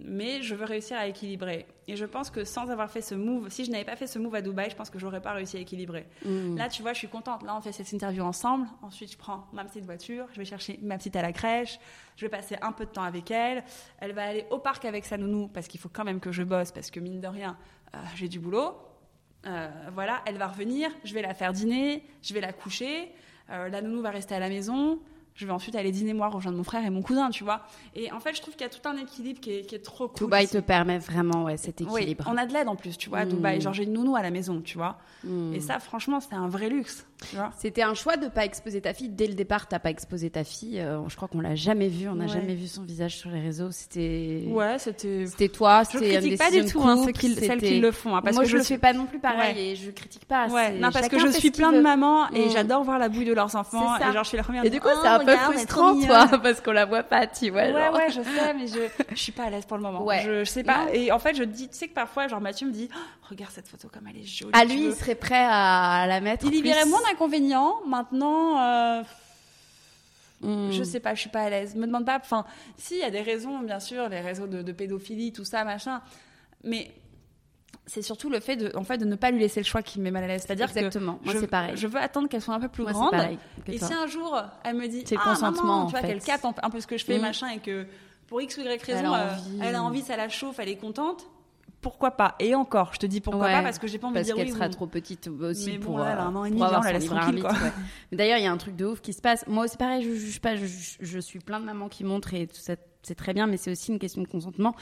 [0.05, 1.67] mais je veux réussir à équilibrer.
[1.89, 4.19] Et je pense que sans avoir fait ce move, si je n'avais pas fait ce
[4.19, 6.07] move à Dubaï, je pense que j'aurais pas réussi à équilibrer.
[6.25, 6.57] Mm.
[6.57, 7.43] Là, tu vois, je suis contente.
[7.43, 8.67] Là, on fait cette interview ensemble.
[8.83, 11.81] Ensuite, je prends ma petite voiture, je vais chercher ma petite à la crèche,
[12.17, 13.65] je vais passer un peu de temps avec elle.
[13.99, 16.43] Elle va aller au parc avec sa nounou parce qu'il faut quand même que je
[16.43, 17.57] bosse parce que mine de rien,
[17.95, 18.77] euh, j'ai du boulot.
[19.47, 23.13] Euh, voilà, elle va revenir, je vais la faire dîner, je vais la coucher.
[23.51, 24.99] Euh, la nounou va rester à la maison
[25.39, 27.63] je vais ensuite aller dîner moi rejoindre mon frère et mon cousin tu vois.
[27.95, 30.27] Et en fait je trouve qu'il y a tout un équilibre qui est, trop cool
[30.27, 32.25] Dubaï te permet vraiment ouais cet équilibre.
[32.29, 33.29] on a de l'aide en plus tu vois mmh.
[33.29, 33.61] Dubaï.
[33.61, 34.99] Genre j'ai une nounou à la maison tu vois.
[35.23, 35.55] Mmh.
[35.55, 37.07] et ça franchement c'est un vrai luxe
[37.59, 39.09] c'était un choix de pas exposer ta fille.
[39.09, 40.81] Dès le départ t'as pas exposé ta fille.
[40.81, 42.09] Euh, je crois qu'on l'a jamais vue.
[42.09, 43.71] On n'a jamais vu son visage sur les réseaux.
[43.71, 48.17] C'était ouais c'était c'était toi je critique pas du tout hein, celles qui le font
[48.17, 50.49] hein, parce moi que je, le fais pas non plus pareil et je critique pas.
[50.49, 52.51] Non parce que je suis plein de mamans et mmh.
[52.51, 54.81] j'adore voir la bouille de leurs enfants et genre je suis la première et du
[54.81, 58.11] coup c'est un peu frustrant toi parce qu'on la voit pas tu vois ouais ouais
[58.11, 58.79] je sais mais je
[59.11, 60.07] je suis pas à l'aise pour le moment.
[60.23, 60.87] Je, sais pas.
[60.93, 63.53] Et en fait je dis tu sais que parfois genre Mathieu me dit oh, regarde
[63.53, 66.55] cette photo comme elle est jolie à lui il serait prêt à la mettre il
[66.55, 69.03] y moins d'inconvénients Maintenant, euh,
[70.43, 70.71] hmm.
[70.71, 71.75] je sais pas, je suis pas à l'aise.
[71.75, 72.19] Me demande pas.
[72.19, 72.45] Enfin,
[72.77, 76.01] si, il y a des raisons, bien sûr, les réseaux de, pédophilie, tout ça, machin.
[76.65, 76.93] Mais
[77.87, 79.99] c'est surtout le fait de, en fait, de ne pas lui laisser le choix qui
[79.99, 80.43] me met mal à l'aise.
[80.47, 81.19] C'est-à-dire Exactement.
[81.25, 81.77] Moi, c'est pareil.
[81.77, 83.15] Je veux attendre qu'elle soit un peu plus grande.
[83.67, 86.71] et si un jour, elle me dit, c'est ah, consentement, tu vois, qu'elle capte un
[86.71, 87.23] peu ce que je fais, mm.
[87.23, 87.87] machin, et que
[88.27, 90.69] pour X ou Y raison, elle a, envie, elle a envie, ça la chauffe, elle
[90.69, 91.27] est contente.
[91.81, 94.25] Pourquoi pas Et encore, je te dis pourquoi pas parce que j'ai pas envie de
[94.25, 96.63] dire qu'elle sera trop petite aussi mais pour, bon, elle a un an et demi,
[96.63, 97.45] on la laisse tranquille.
[98.13, 99.47] D'ailleurs, il y a un truc de ouf qui se passe.
[99.47, 100.57] Moi, c'est pareil, je juge pas.
[100.57, 103.57] Je, je, suis plein de mamans qui montrent et tout ça, c'est très bien, mais
[103.57, 104.75] c'est aussi une question de consentement.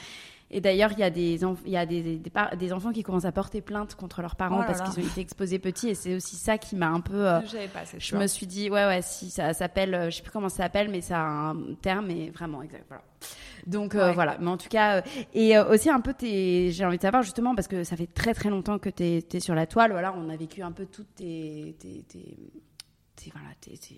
[0.49, 2.21] Et d'ailleurs, il y a, des, il y a des,
[2.57, 5.19] des, enfants qui commencent à porter plainte contre leurs parents oh parce qu'ils ont été
[5.19, 5.89] exposés petits.
[5.89, 7.27] Et c'est aussi ça qui m'a un peu.
[7.27, 7.41] Euh,
[7.73, 10.47] pas je me suis dit, ouais, ouais, si ça s'appelle, euh, je sais plus comment
[10.47, 12.85] ça s'appelle, mais ça a un terme, mais vraiment exact.
[12.87, 13.03] Voilà.
[13.65, 15.03] Donc euh, voilà, mais en tout cas,
[15.33, 18.49] et aussi un peu, j'ai envie de savoir justement, parce que ça fait très très
[18.49, 21.75] longtemps que tu es, sur la toile, voilà, on a vécu un peu toutes tes,
[21.77, 22.37] tes, tes
[23.31, 23.49] voilà,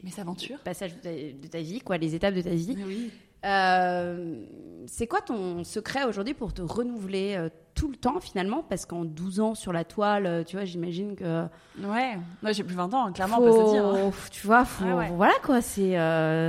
[0.04, 2.76] mes aventures, passages de ta, vie, quoi, les étapes de ta vie.
[2.86, 3.12] Oui.
[3.46, 4.44] Euh,
[4.88, 8.64] c'est quoi ton secret aujourd'hui pour te renouveler euh, tout le temps finalement?
[8.64, 11.46] Parce qu'en 12 ans sur la toile, euh, tu vois, j'imagine que.
[11.82, 13.86] Ouais, moi j'ai plus 20 ans, clairement, on peut se dire.
[13.86, 14.12] Hein.
[14.32, 14.64] Tu vois,
[15.16, 15.96] voilà quoi, c'est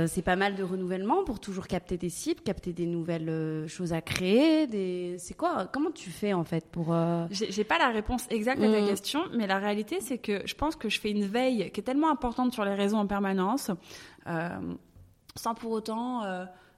[0.07, 4.01] c'est pas mal de renouvellement pour toujours capter des cibles, capter des nouvelles choses à
[4.01, 4.67] créer.
[4.67, 5.15] Des...
[5.17, 6.95] C'est quoi Comment tu fais en fait pour.
[7.29, 8.87] J'ai pas la réponse exacte à ta mm.
[8.87, 11.83] question, mais la réalité c'est que je pense que je fais une veille qui est
[11.83, 13.71] tellement importante sur les réseaux en permanence,
[15.35, 16.23] sans pour autant.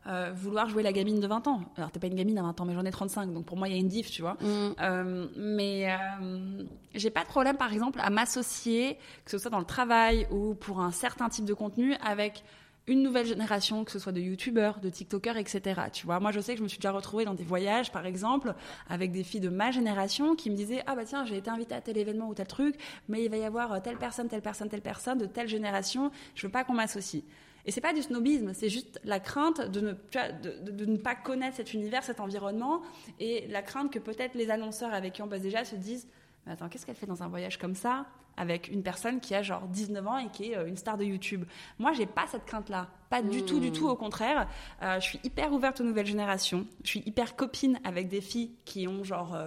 [0.05, 1.61] Euh, vouloir jouer la gamine de 20 ans.
[1.77, 3.69] Alors, t'es pas une gamine à 20 ans, mais j'en ai 35, donc pour moi,
[3.69, 4.33] il y a une diff, tu vois.
[4.41, 4.75] Mm.
[4.81, 9.59] Euh, mais euh, j'ai pas de problème, par exemple, à m'associer, que ce soit dans
[9.59, 12.43] le travail ou pour un certain type de contenu, avec
[12.85, 15.83] une nouvelle génération, que ce soit de youtubeurs, de tiktokers, etc.
[15.93, 18.05] Tu vois, moi je sais que je me suis déjà retrouvée dans des voyages, par
[18.05, 18.53] exemple,
[18.89, 21.75] avec des filles de ma génération qui me disaient ah bah tiens j'ai été invitée
[21.75, 22.75] à tel événement ou tel truc,
[23.07, 26.45] mais il va y avoir telle personne, telle personne, telle personne de telle génération, je
[26.45, 27.23] veux pas qu'on m'associe.
[27.65, 31.15] Et c'est pas du snobisme, c'est juste la crainte de ne, de, de, ne, pas
[31.15, 32.81] connaître cet univers, cet environnement,
[33.19, 36.07] et la crainte que peut-être les annonceurs avec qui on bosse déjà se disent
[36.45, 38.05] Mais attends, qu'est-ce qu'elle fait dans un voyage comme ça
[38.35, 41.03] avec une personne qui a genre 19 ans et qui est euh, une star de
[41.03, 41.45] YouTube?
[41.79, 42.87] Moi, j'ai pas cette crainte-là.
[43.09, 44.49] Pas du tout, du tout, au contraire.
[44.81, 46.65] Euh, je suis hyper ouverte aux nouvelles générations.
[46.83, 49.37] Je suis hyper copine avec des filles qui ont genre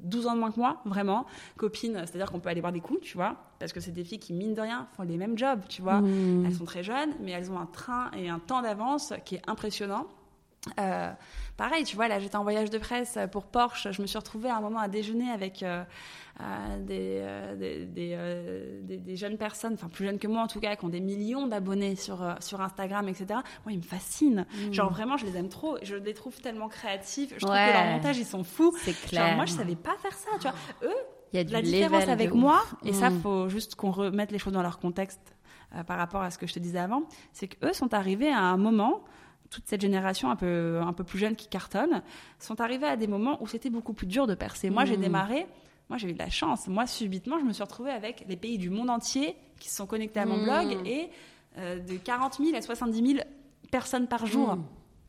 [0.00, 1.24] 12 euh, ans de moins que moi, vraiment.
[1.56, 3.36] Copine, c'est-à-dire qu'on peut aller voir des coups, tu vois.
[3.62, 6.00] Parce que c'est des filles qui, mine de rien, font les mêmes jobs, tu vois.
[6.00, 6.46] Mmh.
[6.46, 9.42] Elles sont très jeunes, mais elles ont un train et un temps d'avance qui est
[9.48, 10.08] impressionnant.
[10.80, 11.12] Euh,
[11.56, 13.92] pareil, tu vois, là j'étais en voyage de presse pour Porsche.
[13.92, 15.84] Je me suis retrouvée à un moment à déjeuner avec euh,
[16.40, 20.84] euh, des, des, des, jeunes personnes, enfin plus jeunes que moi en tout cas, qui
[20.84, 23.26] ont des millions d'abonnés sur, sur Instagram, etc.
[23.64, 24.44] Moi, ils me fascinent.
[24.54, 24.72] Mm.
[24.72, 25.78] Genre vraiment, je les aime trop.
[25.84, 27.32] Je les trouve tellement créatifs.
[27.34, 28.74] Je trouve que leur montage, ils sont fous.
[28.78, 29.28] C'est clair.
[29.28, 30.56] Genre, moi, je savais pas faire ça, tu vois.
[30.82, 30.96] Eux,
[31.32, 33.20] Il y a la différence avec moi, et ça, mm.
[33.20, 35.34] faut juste qu'on remette les choses dans leur contexte
[35.86, 38.58] par rapport à ce que je te disais avant, c'est qu'eux sont arrivés à un
[38.58, 39.04] moment
[39.52, 42.02] toute cette génération un peu, un peu plus jeune qui cartonne,
[42.38, 44.70] sont arrivés à des moments où c'était beaucoup plus dur de percer.
[44.70, 45.02] Moi, j'ai mmh.
[45.02, 45.46] démarré,
[45.88, 46.66] moi j'ai eu de la chance.
[46.68, 49.86] Moi, subitement, je me suis retrouvée avec les pays du monde entier qui se sont
[49.86, 50.44] connectés à mon mmh.
[50.44, 51.10] blog et
[51.58, 53.24] euh, de 40 000 à 70 000
[53.70, 54.56] personnes par jour.
[54.56, 54.64] Mmh.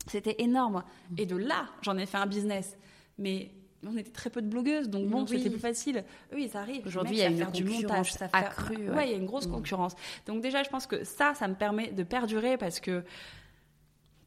[0.07, 0.83] C'était énorme.
[1.17, 2.77] Et de là, j'en ai fait un business.
[3.17, 3.51] Mais
[3.87, 6.03] on était très peu de blogueuses, donc bon, c'était plus facile.
[6.33, 6.85] Oui, ça arrive.
[6.85, 8.89] Aujourd'hui, il y a une du montage, ça accrue.
[8.89, 9.95] Ouais, il y a une grosse concurrence.
[10.25, 13.03] Donc déjà, je pense que ça, ça me permet de perdurer parce que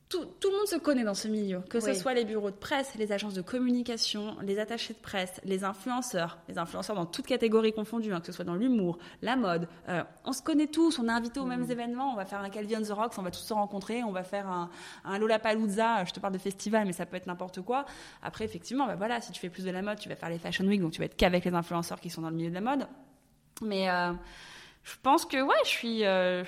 [0.08, 2.56] tout, tout, le monde se connaît dans ce milieu, que ce soit les bureaux de
[2.56, 7.26] presse, les agences de communication, les attachés de presse, les influenceurs, les influenceurs dans toutes
[7.26, 9.68] catégories confondues, hein, que ce soit dans l'humour, la mode.
[9.88, 11.72] Euh, on se connaît tous, on est invités aux mêmes mm.
[11.72, 14.12] événements, on va faire un Calvi on the Rocks, on va tous se rencontrer, on
[14.12, 14.70] va faire un,
[15.04, 17.84] un Lollapalooza, je te parle de festival, mais ça peut être n'importe quoi.
[18.22, 20.38] Après, effectivement, bah voilà, si tu fais plus de la mode, tu vas faire les
[20.38, 22.54] Fashion Week, donc tu vas être qu'avec les influenceurs qui sont dans le milieu de
[22.54, 22.86] la mode.
[23.60, 24.12] Mais euh,
[24.84, 26.04] je pense que, ouais, je suis...
[26.04, 26.44] Euh,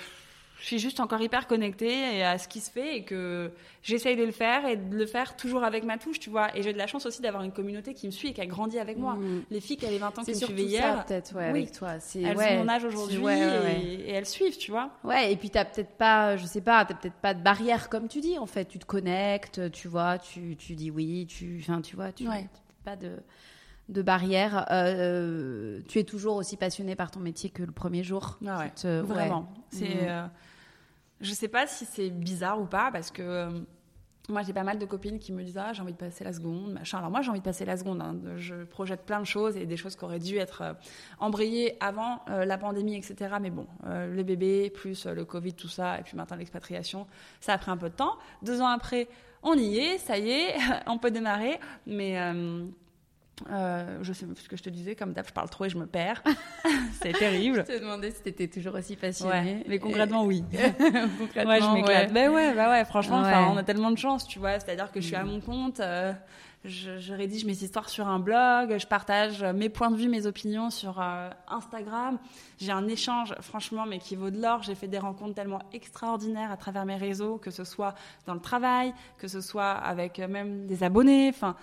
[0.59, 3.51] je suis juste encore hyper connectée à ce qui se fait et que
[3.81, 6.55] j'essaye de le faire et de le faire toujours avec ma touche, tu vois.
[6.57, 8.45] Et j'ai de la chance aussi d'avoir une communauté qui me suit et qui a
[8.45, 9.13] grandi avec moi.
[9.13, 9.43] Mm.
[9.51, 11.05] Les filles qui avaient 20 ans qui me suivaient hier.
[11.05, 11.93] peut-être, ouais, avec toi.
[12.15, 14.91] Elles ouais, ont mon âge aujourd'hui et, elles suivent, tu vois.
[15.03, 18.07] Ouais, et puis t'as peut-être pas, je sais pas, t'as peut-être pas de barrière comme
[18.07, 18.65] tu dis, en fait.
[18.65, 22.49] Tu te connectes, tu vois, tu, tu dis oui, tu, enfin, tu vois, tu, ouais.
[22.83, 23.17] pas de
[23.89, 24.65] de barrière.
[24.71, 28.37] Euh, tu es toujours aussi passionné par ton métier que le premier jour.
[28.47, 29.51] Ah ouais, vraiment.
[29.71, 30.07] C'est, mm.
[30.07, 30.27] euh,
[31.21, 33.49] je sais pas si c'est bizarre ou pas parce que euh,
[34.29, 36.33] moi j'ai pas mal de copines qui me disent ah j'ai envie de passer la
[36.33, 36.99] seconde machin.
[36.99, 38.01] Alors moi j'ai envie de passer la seconde.
[38.01, 38.15] Hein.
[38.37, 40.73] Je projette plein de choses et des choses qui auraient dû être euh,
[41.19, 43.35] embrayées avant euh, la pandémie etc.
[43.41, 43.67] Mais bon
[44.13, 47.07] les bébés plus le Covid tout ça et puis maintenant l'expatriation
[47.39, 48.17] ça a pris un peu de temps.
[48.41, 49.07] Deux ans après
[49.43, 50.55] on y est ça y est
[50.87, 52.17] on peut démarrer mais
[53.51, 55.77] Euh, je sais ce que je te disais, comme d'hab, je parle trop et je
[55.77, 56.23] me perds.
[57.01, 57.65] c'est terrible.
[57.67, 59.63] je te demandais si t'étais toujours aussi passionnée.
[59.67, 60.43] mais concrètement, oui.
[61.17, 62.13] concrètement, ouais, je m'éclate.
[62.13, 63.21] Ben ouais, bah ouais, franchement,
[63.51, 64.59] on a tellement de chance, tu vois.
[64.59, 65.79] C'est-à-dire que je suis à mon compte.
[65.79, 66.13] Euh,
[66.65, 70.69] je, rédige mes histoires sur un blog, je partage mes points de vue, mes opinions
[70.69, 72.19] sur euh, Instagram.
[72.59, 74.61] J'ai un échange, franchement, mais qui vaut de l'or.
[74.63, 78.41] J'ai fait des rencontres tellement extraordinaires à travers mes réseaux, que ce soit dans le
[78.41, 81.29] travail, que ce soit avec même des abonnés.
[81.29, 81.55] Enfin,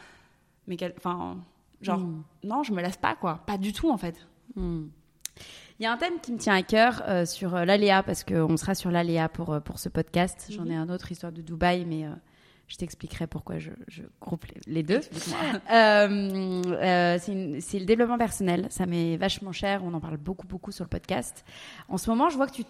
[0.67, 1.37] mais enfin
[1.83, 2.23] Genre, hmm.
[2.45, 3.43] non, je me laisse pas, quoi.
[3.47, 4.27] Pas du tout, en fait.
[4.55, 4.87] Hmm.
[5.79, 8.25] Il y a un thème qui me tient à cœur euh, sur euh, l'aléa, parce
[8.25, 10.47] qu'on sera sur l'aléa pour, euh, pour ce podcast.
[10.51, 10.89] J'en ai mhm.
[10.89, 12.07] un autre, histoire de Dubaï, mais
[12.67, 15.01] je t'expliquerai pourquoi je, je, groupe les, deux.
[15.03, 18.69] c'est le développement personnel.
[18.71, 19.83] Ça m'est vachement cher.
[19.85, 21.45] On en parle beaucoup, beaucoup sur le podcast.
[21.89, 22.65] En ce moment, je vois que tu,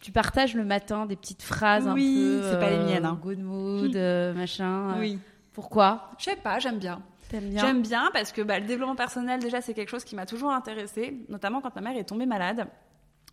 [0.00, 2.50] tu, partages le matin des petites phrases oui, un peu.
[2.52, 3.04] c'est pas les miennes.
[3.04, 3.18] Hein.
[3.20, 3.96] Good mood,
[4.36, 5.00] machin.
[5.00, 5.18] Oui.
[5.52, 6.12] Pourquoi?
[6.18, 7.02] Je sais pas, j'aime bien.
[7.30, 10.52] J'aime bien parce que bah, le développement personnel, déjà, c'est quelque chose qui m'a toujours
[10.52, 12.68] intéressée, notamment quand ma mère est tombée malade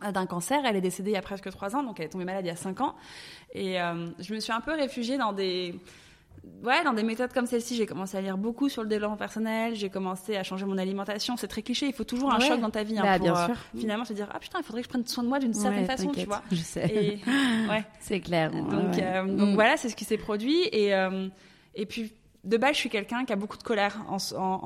[0.04, 0.60] euh, d'un cancer.
[0.64, 2.48] Elle est décédée il y a presque trois ans, donc elle est tombée malade il
[2.48, 2.94] y a cinq ans.
[3.52, 5.78] Et euh, je me suis un peu réfugiée dans des,
[6.64, 7.76] ouais, dans des méthodes comme celle-ci.
[7.76, 9.76] J'ai commencé à lire beaucoup sur le développement personnel.
[9.76, 11.36] J'ai commencé à changer mon alimentation.
[11.36, 11.86] C'est très cliché.
[11.86, 13.54] Il faut toujours un choc dans ta vie hein, bah, pour bien sûr.
[13.54, 15.54] Euh, finalement se dire ah putain, il faudrait que je prenne soin de moi d'une
[15.54, 16.42] certaine façon, tu vois.
[16.50, 17.20] Je sais.
[17.70, 18.50] ouais, c'est clair.
[18.50, 19.54] Donc, donc mm.
[19.54, 20.64] voilà, c'est ce qui s'est produit.
[20.72, 20.92] Et
[21.76, 22.12] et puis
[22.44, 24.18] de base, je suis quelqu'un qui a beaucoup de colère en,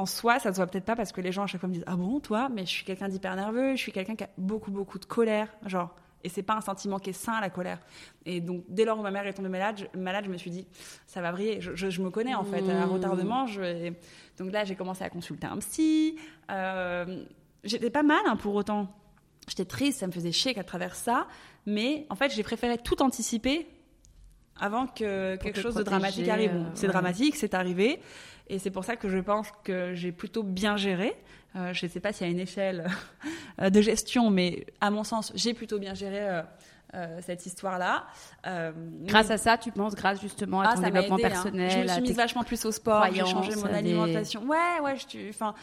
[0.07, 0.39] soi.
[0.39, 1.97] Ça se voit peut-être pas parce que les gens à chaque fois me disent ah
[1.97, 3.77] bon toi, mais je suis quelqu'un d'hyper nerveux.
[3.77, 5.95] Je suis quelqu'un qui a beaucoup beaucoup de colère, genre.
[6.25, 7.79] Et c'est pas un sentiment qui est sain la colère.
[8.27, 10.51] Et donc dès lors où ma mère est tombée malade, je, malade, je me suis
[10.51, 10.67] dit
[11.07, 11.61] ça va briller.
[11.61, 12.91] Je, me connais en fait à mmh.
[12.91, 13.47] retardement.
[13.47, 13.93] Je,
[14.39, 16.17] donc là j'ai commencé à consulter un psy.
[16.51, 17.25] Euh,
[17.63, 18.93] j'étais pas mal hein, pour autant.
[19.47, 21.29] J'étais triste, ça me faisait chier qu'à travers ça.
[21.67, 23.69] Mais en fait j'ai préféré tout anticiper
[24.61, 26.55] avant que quelque chose de dramatique arrive.
[26.55, 28.01] Euh, c'est dramatique, c'est arrivé.
[28.49, 31.15] Et c'est pour ça que je pense que j'ai plutôt bien géré.
[31.57, 32.89] Euh, je ne sais pas s'il y a une échelle
[33.61, 36.43] euh, de gestion, mais à mon sens, j'ai plutôt bien géré
[37.21, 38.07] cette histoire-là.
[39.03, 41.29] grâce à ça, tu penses, grâce justement à ah, ton développement hein.
[41.29, 44.43] personnel Je me suis mise vachement plus au sport, j'ai changé mon alimentation.
[44.45, 45.55] Ouais, ouais, je, enfin,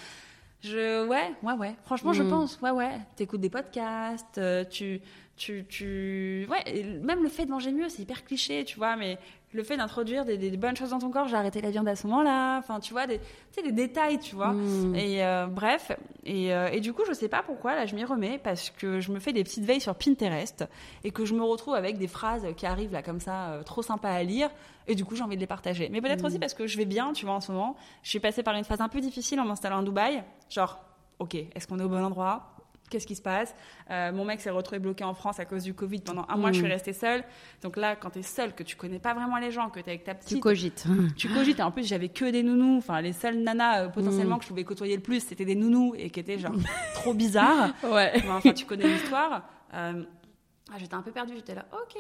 [0.62, 1.76] je, ouais, ouais, ouais.
[1.84, 2.30] Franchement, je hmm.
[2.30, 3.00] pense, ouais, ouais.
[3.16, 4.40] T'écoutes des podcasts,
[4.70, 5.02] tu
[5.38, 6.48] tu, tu...
[6.50, 9.18] Ouais, même le fait de manger mieux, c'est hyper cliché, tu vois, mais
[9.52, 12.08] le fait d'introduire des, bonnes choses dans ton corps, j'ai arrêté la viande à ce
[12.08, 13.20] moment-là, enfin, tu vois, des,
[13.62, 14.54] des détails, tu vois.
[14.54, 14.96] Hmm.
[14.96, 15.92] Et euh, bref,
[16.26, 19.00] et, euh, et, du coup, je sais pas pourquoi, là, je m'y remets, parce que
[19.00, 20.66] je me fais des petites veilles sur Pinterest,
[21.04, 23.82] et que je me retrouve avec des phrases qui arrivent là, comme ça, euh, trop
[23.82, 24.50] sympas à lire,
[24.88, 25.90] et du coup, j'ai envie de les partager.
[25.90, 26.28] Mais peut-être hmm.
[26.28, 27.76] aussi parce que je vais bien, tu vois, en ce moment.
[28.04, 30.80] Je suis passée par une phase un peu difficile en m'installant à Dubaï, genre,
[31.20, 32.55] ok, est-ce qu'on est au bon endroit?
[32.90, 33.56] Qu'est-ce qui se passe?
[33.90, 36.02] Euh, Mon mec s'est retrouvé bloqué en France à cause du Covid.
[36.02, 36.72] Pendant un mois, je suis mm.
[36.72, 37.24] restée seule.
[37.64, 39.88] Donc là, quand tu es seule, que tu connais pas vraiment les gens, que tu
[39.88, 40.38] es avec ta petite.
[40.38, 40.86] Tu cogites.
[41.16, 41.60] Tu cogites.
[41.60, 42.78] Et en plus, j'avais que des nounous.
[42.78, 44.40] Enfin, les seules nanas euh, potentiellement mm.
[44.40, 46.56] que je pouvais côtoyer le plus, c'était des nounous et qui étaient genre
[46.94, 47.74] trop bizarres.
[47.86, 48.12] Ouais.
[48.28, 49.44] Enfin, tu connais l'histoire.
[49.74, 50.04] Euh,
[50.74, 51.96] ah, j'étais un peu perdue, j'étais là, ok,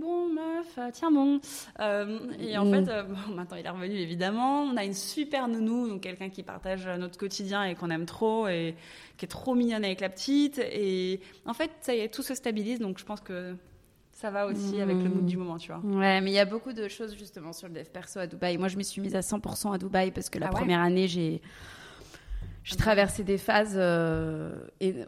[0.00, 1.40] bon, meuf, euh, tiens bon.
[1.80, 2.70] Euh, et en mm.
[2.70, 4.62] fait, euh, bon, maintenant il est revenu évidemment.
[4.62, 8.46] On a une super nounou, donc quelqu'un qui partage notre quotidien et qu'on aime trop
[8.46, 8.76] et
[9.16, 10.58] qui est trop mignonne avec la petite.
[10.58, 13.56] Et en fait, ça y est, tout se stabilise, donc je pense que
[14.12, 15.80] ça va aussi avec le mood du moment, tu vois.
[15.80, 18.58] Ouais, mais il y a beaucoup de choses justement sur le dev perso à Dubaï.
[18.58, 21.08] Moi, je me suis mise à 100% à Dubaï parce que la ah première année,
[21.08, 21.42] j'ai
[22.62, 23.76] j'ai traversé des phases
[24.80, 25.04] et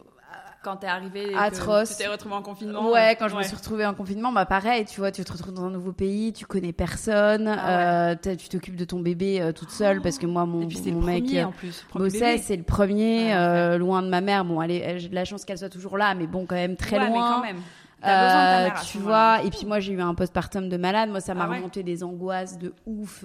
[0.66, 1.90] quand t'es arrivé atroce.
[1.90, 4.84] tu t'es retrouvé en confinement ouais quand je me suis retrouvée en confinement bah pareil
[4.84, 8.48] tu vois tu te retrouves dans un nouveau pays tu connais personne ah euh, tu
[8.48, 11.86] t'occupes de ton bébé euh, toute seule parce que moi mon, mon mec en plus
[11.94, 14.44] bossait c'est le premier ah, euh, loin de ma mère.
[14.44, 16.98] Bon elle j'ai de la chance qu'elle soit toujours là mais bon quand même très
[16.98, 17.62] loin mais quand même.
[18.04, 21.08] Euh, tu vois, et puis moi j'ai eu un postpartum de malade.
[21.08, 23.24] Moi ça m'a ah remonté des angoisses de ouf,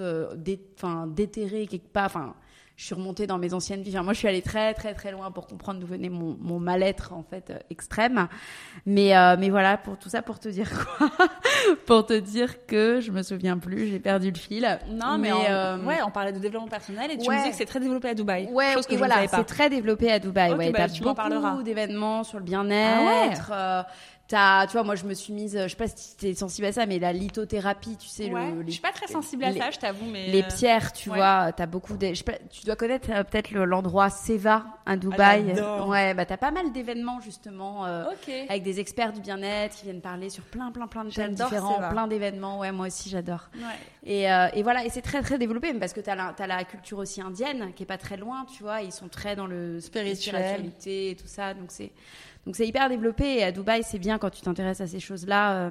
[0.77, 2.05] enfin déterré quelque part.
[2.05, 2.33] Enfin,
[2.81, 3.95] je suis remontée dans mes anciennes vies.
[4.03, 7.13] moi, je suis allée très, très, très loin pour comprendre d'où venait mon, mon mal-être,
[7.13, 8.27] en fait, euh, extrême.
[8.87, 10.67] Mais, euh, mais voilà, pour tout ça, pour te dire
[10.97, 11.11] quoi
[11.85, 14.79] Pour te dire que je me souviens plus, j'ai perdu le fil.
[14.89, 17.67] Non, mais, euh, ouais, on parlait de développement personnel et tu me disais que c'est
[17.67, 18.49] très développé à Dubaï.
[18.51, 20.55] Ouais, chose que voilà, c'est très développé à Dubaï.
[20.55, 23.51] ouais, bah, t'as beaucoup d'événements sur le bien-être.
[23.53, 23.85] Ah
[24.31, 26.71] tu vois, moi, je me suis mise, je sais pas si tu es sensible à
[26.71, 28.31] ça, mais la lithothérapie, tu sais.
[28.31, 30.27] Ouais, le, je suis pas très sensible à ça, je t'avoue, mais.
[30.27, 32.13] Les euh, pierres, tu vois, tu as beaucoup de.
[32.49, 35.55] tu dois connaître euh, peut-être l'endroit Seva à Dubaï.
[35.59, 38.05] Ah, ouais, bah, tu as pas mal d'événements, justement, euh,
[38.49, 41.89] avec des experts du bien-être qui viennent parler sur plein, plein, plein de thèmes différents,
[41.89, 42.59] plein d'événements.
[42.59, 43.49] Ouais, moi aussi, j'adore.
[44.03, 46.97] Et, et, voilà, et c'est très, très développé, parce que tu as, as, la culture
[46.97, 51.11] aussi indienne, qui est pas très loin, tu vois, ils sont très dans le spiritualité
[51.11, 51.91] et tout ça, donc c'est.
[52.45, 55.67] Donc c'est hyper développé et à Dubaï, c'est bien quand tu t'intéresses à ces choses-là.
[55.67, 55.69] Euh,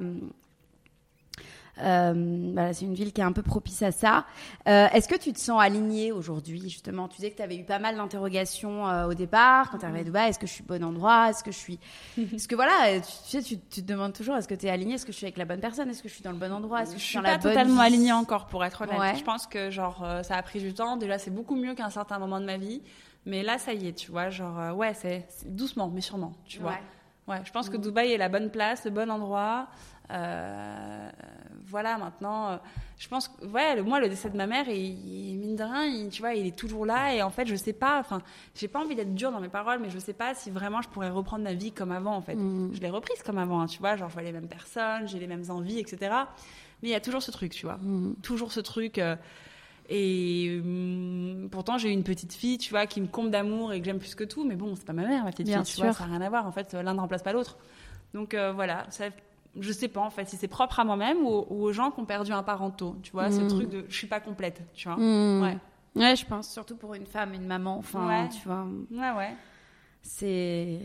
[1.82, 4.26] Euh, voilà, c'est une ville qui est un peu propice à ça.
[4.68, 7.08] Euh, Est-ce que tu te sens alignée aujourd'hui, justement?
[7.08, 10.00] Tu disais que tu avais eu pas mal d'interrogations euh, au départ quand tu arrivais
[10.00, 10.30] à Dubaï.
[10.30, 11.30] Est-ce que je suis bon endroit?
[11.30, 11.78] Est-ce que je suis.
[12.18, 14.70] Est-ce que voilà, tu, tu sais, tu, tu, te demandes toujours est-ce que tu es
[14.70, 14.94] alignée?
[14.94, 15.88] Est-ce que je suis avec la bonne personne?
[15.90, 16.82] Est-ce que je suis dans le bon endroit?
[16.82, 18.82] Est-ce que je, je suis suis dans pas la bonne totalement alignée encore, pour être
[18.82, 18.98] honnête.
[18.98, 19.16] Ouais.
[19.16, 20.96] Je pense que genre ça a pris du temps.
[20.96, 22.82] Déjà, c'est beaucoup mieux qu'à un certain moment de ma vie.
[23.26, 26.58] Mais là, ça y est, tu vois, genre euh, ouais, c'est doucement, mais sûrement, tu
[26.60, 26.72] vois.
[26.72, 27.36] Ouais.
[27.36, 29.68] Ouais, je pense que Dubaï est la bonne place, le bon endroit.
[30.10, 31.10] Euh,
[31.66, 32.56] voilà, maintenant, euh,
[32.98, 35.62] je pense que, ouais, le, moi, le décès de ma mère, il, il- mine de
[35.62, 37.14] rien, il, tu vois, il est toujours là.
[37.14, 38.20] Et en fait, je sais pas, enfin,
[38.56, 40.88] j'ai pas envie d'être dure dans mes paroles, mais je sais pas si vraiment je
[40.88, 42.36] pourrais reprendre ma vie comme avant, en fait.
[42.72, 45.18] Je l'ai reprise comme avant, hein, tu vois, genre, je vois les mêmes personnes, j'ai
[45.20, 46.12] les mêmes envies, etc.
[46.82, 47.78] Mais il y a toujours ce truc, tu vois.
[48.22, 48.98] Toujours ce truc.
[48.98, 49.14] euh,
[49.92, 53.84] et hum, pourtant, j'ai une petite fille, tu vois, qui me comble d'amour et que
[53.84, 54.44] j'aime plus que tout.
[54.44, 56.20] Mais bon, c'est pas ma mère, ma petite Bien fille, tu vois, ça n'a rien
[56.22, 56.46] à voir.
[56.46, 57.58] En fait, l'un ne remplace pas l'autre.
[58.14, 59.06] Donc euh, voilà, ça,
[59.58, 62.00] je sais pas en fait si c'est propre à moi-même ou, ou aux gens qui
[62.00, 62.96] ont perdu un parent tôt.
[63.02, 64.96] Tu vois, ce truc de je suis pas complète, tu vois.
[64.96, 65.42] Mm.
[65.42, 65.58] Ouais,
[65.96, 67.76] Ouais, je pense surtout pour une femme, une maman.
[67.78, 68.28] Enfin, Ouais.
[68.28, 69.34] tu vois, ouais, ouais.
[70.02, 70.80] C'est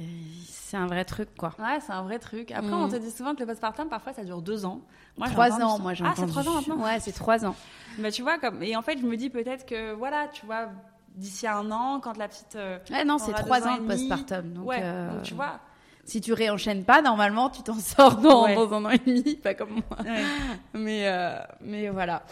[0.47, 1.53] c'est un vrai truc, quoi.
[1.59, 2.51] Ouais, c'est un vrai truc.
[2.51, 2.73] Après, Mm.
[2.73, 4.81] on te dit souvent que le postpartum, parfois, ça dure deux ans.
[5.17, 6.27] Moi, Trois ans, moi j'ai Ah, entendu.
[6.33, 6.83] c'est trois ans maintenant.
[6.83, 7.55] Ouais, c'est trois ans.
[7.99, 10.67] Bah, tu vois, comme et en fait, je me dis peut-être que voilà, tu vois,
[11.15, 12.55] d'ici un an, quand la petite.
[12.57, 14.53] euh, Ouais, non, c'est trois ans de demi, postpartum.
[14.53, 15.59] Donc, ouais, euh, donc tu vois.
[16.03, 18.55] si tu réenchaînes pas, normalement, tu t'en sors dans, Ouais.
[18.55, 19.97] dans un an et demi, pas comme moi.
[20.73, 22.23] Mais, euh, mais voilà.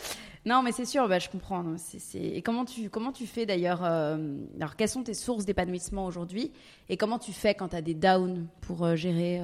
[0.46, 1.64] Non, mais c'est sûr, bah, je comprends.
[2.16, 6.52] Et comment tu, comment tu fais d'ailleurs euh, Alors, quelles sont tes sources d'épanouissement aujourd'hui
[6.90, 9.42] Et comment tu fais quand tu as des downs pour euh, gérer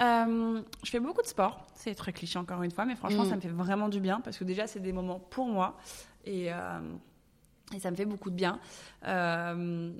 [0.00, 1.66] euh, je fais beaucoup de sport.
[1.74, 3.30] C'est très cliché encore une fois, mais franchement, Mm.
[3.30, 5.76] ça me fait vraiment du bien parce que déjà, c'est des moments pour moi
[6.24, 6.50] et,
[7.74, 8.58] et ça me fait beaucoup de bien.
[9.06, 9.90] Euh,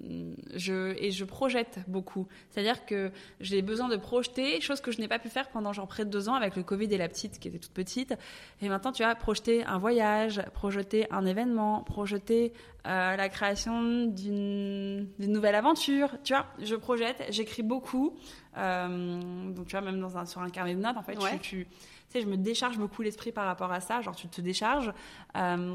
[0.54, 2.26] je, et je projette beaucoup.
[2.50, 3.10] C'est-à-dire que
[3.40, 6.10] j'ai besoin de projeter, chose que je n'ai pas pu faire pendant genre près de
[6.10, 8.14] deux ans avec le Covid et la petite qui était toute petite.
[8.62, 12.52] Et maintenant, tu vois, projeter un voyage, projeter un événement, projeter
[12.86, 16.16] euh, la création d'une d'une nouvelle aventure.
[16.24, 18.16] Tu vois, je projette, j'écris beaucoup.
[18.56, 21.32] Euh, donc, tu vois, même dans un, sur un carnet de notes, en fait, Ouais.
[21.38, 21.76] tu, tu, tu
[22.08, 24.00] sais, je me décharge beaucoup l'esprit par rapport à ça.
[24.00, 24.92] Genre, tu te décharges.
[25.36, 25.74] Euh,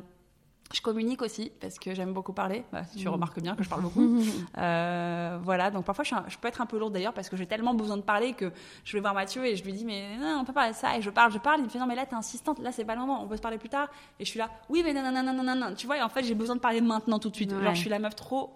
[0.74, 2.64] je communique aussi parce que j'aime beaucoup parler.
[2.72, 4.20] Bah, tu remarques bien que je parle beaucoup.
[4.58, 7.30] Euh, voilà, donc parfois je, suis un- je peux être un peu lourde d'ailleurs parce
[7.30, 8.52] que j'ai tellement besoin de parler que
[8.84, 10.98] je vais voir Mathieu et je lui dis mais non, on peut parler de ça
[10.98, 11.60] et je parle, je parle.
[11.60, 13.38] Il me fait non mais là t'es insistante, là c'est pas le moment, on peut
[13.38, 13.88] se parler plus tard.
[14.20, 15.76] Et je suis là oui mais non non non non non non.
[15.76, 17.52] Tu vois et en fait j'ai besoin de parler maintenant tout de suite.
[17.52, 17.64] Ouais.
[17.64, 18.52] Genre je suis la meuf trop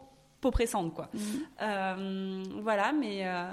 [0.52, 1.10] pressante quoi.
[1.62, 3.52] Euh, voilà mais euh,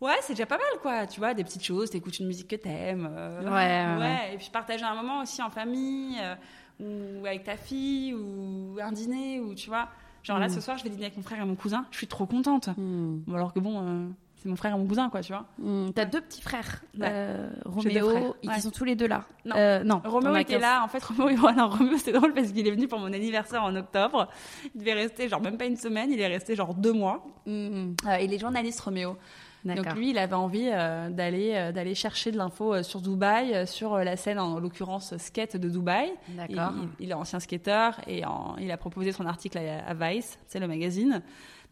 [0.00, 1.06] Ouais, c'est déjà pas mal, quoi.
[1.06, 3.08] Tu vois, des petites choses, t'écoutes une musique que t'aimes.
[3.08, 4.34] euh, Ouais, ouais, ouais.
[4.34, 6.34] Et puis partager un moment aussi en famille, euh,
[6.80, 9.88] ou avec ta fille, ou un dîner, ou tu vois.
[10.22, 10.50] Genre là, Mm.
[10.50, 11.84] ce soir, je vais dîner avec mon frère et mon cousin.
[11.90, 12.68] Je suis trop contente.
[12.76, 14.06] Bon, alors que bon, euh,
[14.36, 15.46] c'est mon frère et mon cousin, quoi, tu vois.
[15.58, 17.06] Hmm, T'as deux petits frères, Ouais.
[17.10, 18.54] euh, Roméo, frères, ouais.
[18.54, 19.24] qui sont tous les deux là.
[19.44, 19.56] Non.
[19.56, 20.00] Euh, non.
[20.04, 20.82] Roméo était là.
[20.84, 23.74] En fait, Roméo, non, Roméo, c'est drôle parce qu'il est venu pour mon anniversaire en
[23.74, 24.28] octobre.
[24.74, 26.10] Il devait rester, genre, même pas une semaine.
[26.12, 27.24] Il est resté, genre, deux mois.
[27.46, 29.16] Hmm, Euh, il est journaliste, Roméo.
[29.64, 33.66] Donc lui, il avait envie euh, d'aller euh, d'aller chercher de l'info euh, sur Dubaï,
[33.66, 36.10] sur la scène en l'occurrence skate de Dubaï.
[36.28, 36.72] Il, D'accord.
[36.98, 40.58] il- est ancien skateur et en- il a proposé son article à, à Vice, c'est
[40.58, 41.22] le magazine.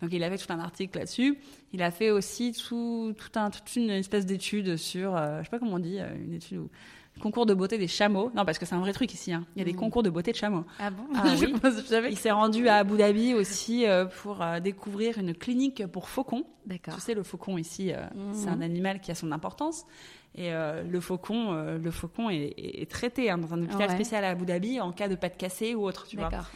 [0.01, 1.39] Donc il a fait tout un article là-dessus.
[1.73, 5.51] Il a fait aussi tout, tout un, toute une espèce d'étude sur, euh, je sais
[5.51, 6.71] pas comment on dit, une étude où
[7.21, 8.31] concours de beauté des chameaux.
[8.35, 9.33] Non, parce que c'est un vrai truc ici.
[9.33, 9.45] hein.
[9.55, 10.65] Il y a des concours de beauté de chameaux.
[10.79, 11.53] Ah bon Ah Je oui.
[11.53, 15.19] pense que je savais Il s'est rendu à Abu Dhabi aussi euh, pour euh, découvrir
[15.19, 16.45] une clinique pour faucons.
[16.67, 16.95] D'accord.
[16.95, 17.99] Tu sais, le faucon ici, euh,
[18.33, 19.85] c'est un animal qui a son importance.
[20.37, 21.53] Et le faucon,
[21.83, 23.95] le faucon est, traité hein, dans un hôpital Ouais.
[23.97, 26.29] spécial à Abu Dhabi en cas de patte cassée ou autre, tu vois.
[26.29, 26.49] D'accord.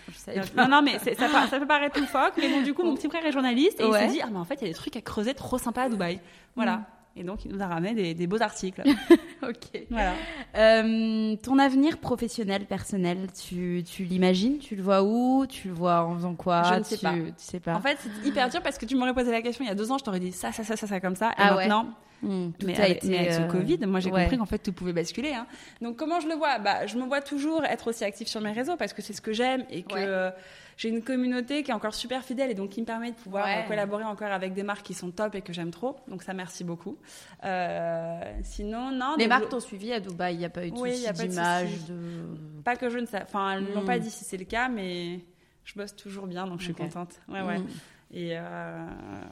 [0.56, 3.08] Non, non, mais c'est- ça, ça peut paraître loufoque, mais bon, du coup, mon petit
[3.08, 4.74] frère est journaliste et il s'est dit, ah, mais en fait, il y a des
[4.78, 6.20] trucs à creuser trop sympas à Dubaï.
[6.54, 6.76] Voilà.
[6.76, 6.84] Mhm.
[7.16, 8.82] Et donc, il nous a ramené des, des beaux articles.
[9.42, 9.84] ok.
[9.90, 10.14] voilà.
[10.56, 14.58] Euh, ton avenir professionnel, personnel, tu, tu l'imagines?
[14.58, 15.46] Tu le vois où?
[15.46, 16.62] Tu le vois en faisant quoi?
[16.72, 17.12] Je ne sais Tu- pas.
[17.12, 17.74] Tu sais pas.
[17.74, 19.74] En fait, c'est hyper dur parce que tu m'aurais posé la question il y a
[19.76, 21.30] deux ans, je t'aurais dit ça, ça, ça, ça, ça, comme ça.
[21.30, 21.68] Et Ah ouais.
[22.22, 24.22] Hmm, tout mais, a avec, été, mais avec ce euh, Covid, moi j'ai ouais.
[24.22, 25.34] compris qu'en fait tout pouvait basculer.
[25.34, 25.46] hein.
[25.82, 26.58] Donc comment je le vois?
[26.58, 29.20] Bah, Je me vois toujours être aussi active sur mes réseaux parce que c'est ce
[29.20, 30.04] que j'aime et que Ouais.
[30.06, 30.30] euh,
[30.76, 33.44] j'ai une communauté qui est encore super fidèle et donc qui me permet de pouvoir
[33.44, 33.62] Ouais.
[33.64, 35.96] euh, collaborer encore avec des marques qui sont top et que j'aime trop.
[36.08, 36.96] Donc ça merci beaucoup.
[37.44, 39.14] Euh, sinon, non.
[39.18, 41.12] Les marques je- t'ont suivi à Dubaï, il n'y a pas eu de Oui, souci
[41.28, 42.62] d'image, de...
[42.64, 43.20] Pas que je ne sais.
[43.22, 43.86] Enfin, elles n'ont Mm.
[43.86, 45.20] pas dit si c'est le cas, mais
[45.64, 47.20] je bosse toujours bien donc je suis contente.
[47.28, 47.58] Ouais, ouais.
[48.16, 48.86] Et euh,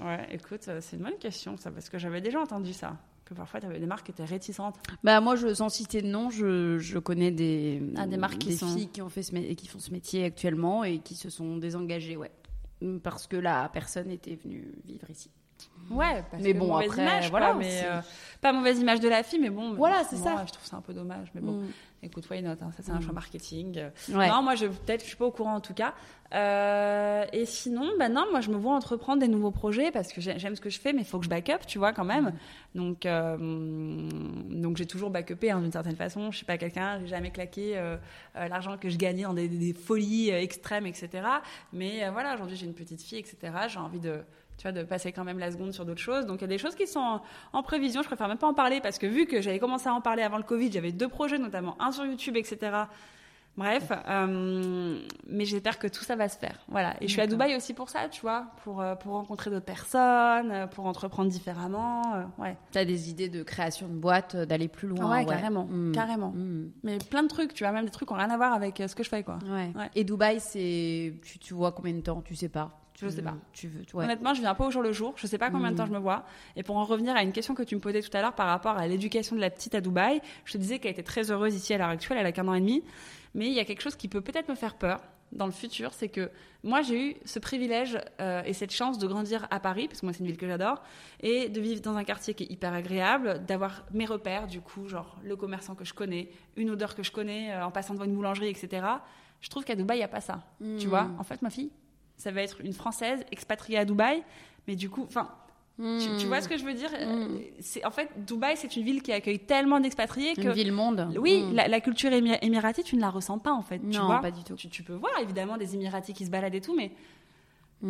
[0.05, 2.97] ouais, écoute, euh, c'est une bonne question ça parce que j'avais déjà entendu ça.
[3.24, 4.74] Que parfois, tu avais des marques qui étaient réticentes.
[5.05, 8.49] Bah moi, je, sans citer de nom, je, je connais des, Ah, des marques qui
[8.49, 11.30] des sont- filles qui ont fait ce, qui font ce métier actuellement et qui se
[11.30, 12.33] sont désengagées, ouais,
[13.05, 15.30] parce que la personne était venue vivre ici.
[15.93, 17.84] Ouais, parce mais bon, après, image, voilà, mais
[18.43, 19.74] pas mauvaise image de la fille, mais bon.
[19.74, 20.45] Voilà, c'est ça.
[20.47, 21.53] Je trouve ça un peu dommage, mais bon.
[21.53, 21.68] Mm.
[22.05, 23.03] Écoute, why not hein, Ça, c'est un mm.
[23.03, 23.80] choix marketing.
[24.09, 25.95] Non, moi, je peut-être, je suis pas au courant en tout cas.
[26.34, 30.20] Euh, et sinon, bah non, moi, je me vois entreprendre des nouveaux projets parce que
[30.20, 32.05] j'aime ce que je fais, mais il faut que je back up, tu vois, quand
[32.05, 32.32] même.
[32.74, 32.78] Mm.
[32.78, 33.36] Donc, euh,
[34.51, 36.32] donc j'ai toujours backupé hein, d'une certaine façon.
[36.32, 37.97] Je suis pas quelqu'un, j'ai jamais claqué euh,
[38.34, 41.11] l'argent que je gagnais dans des, des folies extrêmes, etc.
[41.72, 43.53] Mais voilà, aujourd'hui, j'ai une petite fille, etc.
[43.68, 44.22] J'ai envie de
[44.62, 46.24] tu vois, de passer quand même la seconde sur d'autres choses.
[46.24, 47.20] Donc il y a des choses qui sont
[47.52, 48.02] en, prévision.
[48.02, 50.22] Je préfère même pas en parler parce que vu que j'avais commencé à en parler
[50.22, 52.70] avant le Covid, j'avais deux projets, notamment un sur YouTube, etc.
[53.56, 54.98] Bref, euh,
[55.28, 56.60] mais j'espère que tout ça va se faire.
[56.68, 56.94] Voilà.
[57.00, 59.66] Et je suis à Dubaï aussi pour ça, tu vois, pour, euh, pour rencontrer d'autres
[59.66, 62.02] personnes, euh, pour entreprendre différemment.
[62.38, 62.56] ouais.
[62.70, 65.18] Tu as des idées de création de boîte, d'aller plus loin.
[65.18, 65.66] Ouais, carrément.
[65.66, 65.92] Mm.
[65.92, 66.30] Carrément.
[66.30, 66.70] Mm.
[66.84, 68.80] Mais plein de trucs, tu vois, même des trucs qui n'ont rien à voir avec
[68.86, 69.38] ce que je fais, quoi.
[69.44, 69.72] Ouais.
[69.96, 71.14] Et Dubaï, c'est.
[71.22, 73.34] Tu, tu vois combien de temps Tu sais pas je sais pas.
[73.53, 75.14] Tu veux, Honnêtement, je viens pas au jour le jour.
[75.16, 75.88] Je sais pas combien de temps mm.
[75.88, 76.24] je me vois.
[76.57, 78.47] Et pour en revenir à une question que tu me posais tout à l'heure par
[78.47, 81.55] rapport à l'éducation de la petite à Dubaï, je te disais qu'elle était très heureuse
[81.55, 82.18] ici à l'heure actuelle.
[82.18, 82.82] Elle a qu'un an et demi.
[83.34, 85.01] Mais il y a quelque chose qui peut peut-être me faire peur
[85.32, 86.30] dans le futur, c'est que
[86.62, 90.07] moi j'ai eu ce privilège euh, et cette chance de grandir à Paris, parce que
[90.07, 90.82] moi c'est une ville que j'adore,
[91.20, 94.88] et de vivre dans un quartier qui est hyper agréable, d'avoir mes repères, du coup,
[94.88, 98.05] genre le commerçant que je connais, une odeur que je connais euh, en passant devant
[98.05, 98.86] une boulangerie, etc.
[99.40, 100.43] Je trouve qu'à Dubaï, il n'y a pas ça.
[100.61, 100.90] Tu mm.
[100.90, 101.70] vois, en fait, ma fille,
[102.22, 104.22] ça va être une Française expatriée à Dubaï.
[104.68, 105.28] Mais du coup, enfin,
[105.76, 106.90] tu, vois ce que je veux dire?
[106.92, 107.38] Hmm.
[107.58, 110.42] C'est En fait, Dubaï, c'est une ville qui accueille tellement d'expatriés que.
[110.42, 111.08] Une ville monde.
[111.18, 111.54] Oui, hmm.
[111.54, 113.78] la, culture émiratie, tu ne la ressens pas, en fait.
[113.78, 114.20] Non, tu vois?
[114.20, 114.54] pas du tout.
[114.54, 116.92] Tu, peux voir, évidemment, des Émiratis qui se baladent et tout, mais.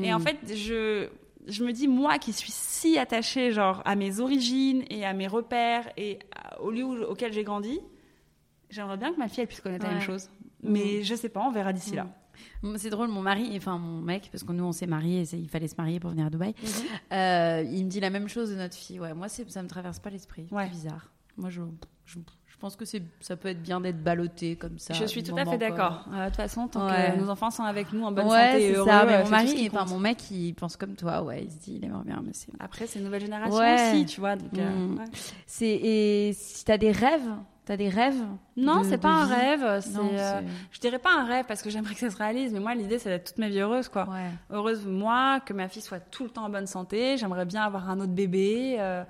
[0.01, 0.23] Et en hmm.
[0.23, 1.09] fait, je,
[1.47, 5.27] je me dis, moi qui suis si attachée, genre, à mes origines et à mes
[5.27, 6.19] repères et
[6.61, 7.79] au lieu auquel j'ai grandi,
[8.71, 10.31] j'aimerais bien que ma fille, elle puisse connaître la même chose.
[10.63, 12.07] Mais je sais pas, on verra d'ici là.
[12.77, 15.69] C'est drôle, mon mari, enfin mon mec, parce que nous on s'est mariés, il fallait
[15.69, 16.55] se marier pour venir à Dubaï.
[16.63, 16.69] Mhm.
[17.13, 19.01] Euh, il me dit la même chose de notre fille.
[19.01, 20.47] Ouais, moi ça me traverse pas l'esprit.
[20.49, 21.11] C'est bizarre.
[21.37, 21.63] Moi je,
[22.05, 22.19] je,
[22.61, 24.95] pense que ça peut être bien d'être ballotté comme ça.
[24.95, 26.05] Je suis tout à fait d'accord.
[26.13, 28.73] Euh, de toute façon, tant que nos enfants sont avec nous en bonne santé et
[28.75, 29.05] heureux, ça.
[29.05, 31.23] Mais mon mari, enfin mon mec, il pense comme toi.
[31.23, 32.23] Ouais, il se dit, il aimerait bien.
[32.25, 34.37] Mais Après, c'est une nouvelle génération aussi, tu vois.
[34.37, 35.05] Donc, euh, mm.
[35.47, 37.31] c'est et si t'as des rêves
[37.65, 38.21] T'as des rêves
[38.57, 39.63] Non, c'est pas un rêve.
[39.63, 39.81] Euh,
[40.73, 42.99] je dirais pas un rêve parce que j'aimerais que ça se réalise, mais moi l'idée
[42.99, 44.09] c'est d'être toute ma vie heureuse, quoi.
[44.51, 47.17] Heureuse moi, que ma fille soit tout le temps en bonne santé.
[47.19, 48.77] J'aimerais bien avoir un autre bébé.
[48.81, 49.05] Euh,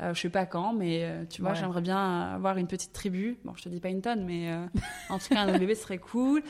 [0.00, 3.38] je sais pas quand, mais euh, tu vois, j'aimerais bien avoir une petite tribu.
[3.44, 4.66] Bon, je te dis pas une tonne, mais euh,
[5.08, 6.42] en tout cas, un bébé serait cool.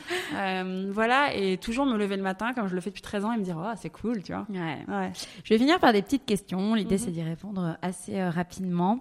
[0.90, 3.38] voilà, et toujours me lever le matin, comme je le fais depuis 13 ans, et
[3.38, 4.46] me dire, oh, c'est cool, tu vois.
[4.48, 5.12] Ouais.
[5.44, 6.74] Je vais finir par des petites questions.
[6.74, 7.14] L'idée, c'est mhm.
[7.14, 9.00] d'y répondre assez rapidement.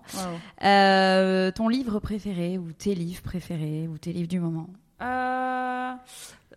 [0.60, 4.68] ton livre préféré, ou tes livres préférés, ou tes livres du moment?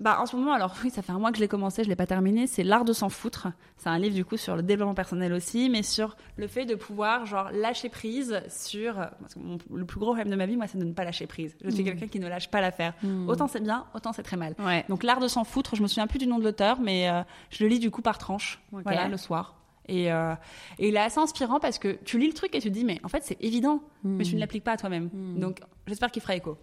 [0.01, 1.89] Bah, en ce moment, alors oui, ça fait un mois que je l'ai commencé, je
[1.89, 2.47] l'ai pas terminé.
[2.47, 3.49] C'est l'art de s'en foutre.
[3.76, 6.74] C'est un livre du coup sur le développement personnel aussi, mais sur le fait de
[6.74, 8.95] pouvoir genre lâcher prise sur.
[8.95, 9.41] Parce que
[9.72, 11.57] le plus gros problème de ma vie, moi, c'est de ne pas lâcher prise.
[11.64, 11.86] Je suis mmh.
[11.86, 12.95] quelqu'un qui ne lâche pas l'affaire.
[13.03, 13.28] Mmh.
[13.28, 14.55] Autant c'est bien, autant c'est très mal.
[14.89, 17.22] Donc l'art de s'en foutre, je me souviens plus du nom de l'auteur, mais euh,
[17.51, 19.55] je le lis du coup par tranche, voilà, le soir.
[19.91, 20.34] Et, euh,
[20.78, 22.84] et, il est assez inspirant parce que tu lis le truc et tu te dis,
[22.84, 25.09] mais en fait, c'est évident, mais tu ne l'appliques pas à toi-même.
[25.39, 26.59] Donc, j'espère qu'il fera écho.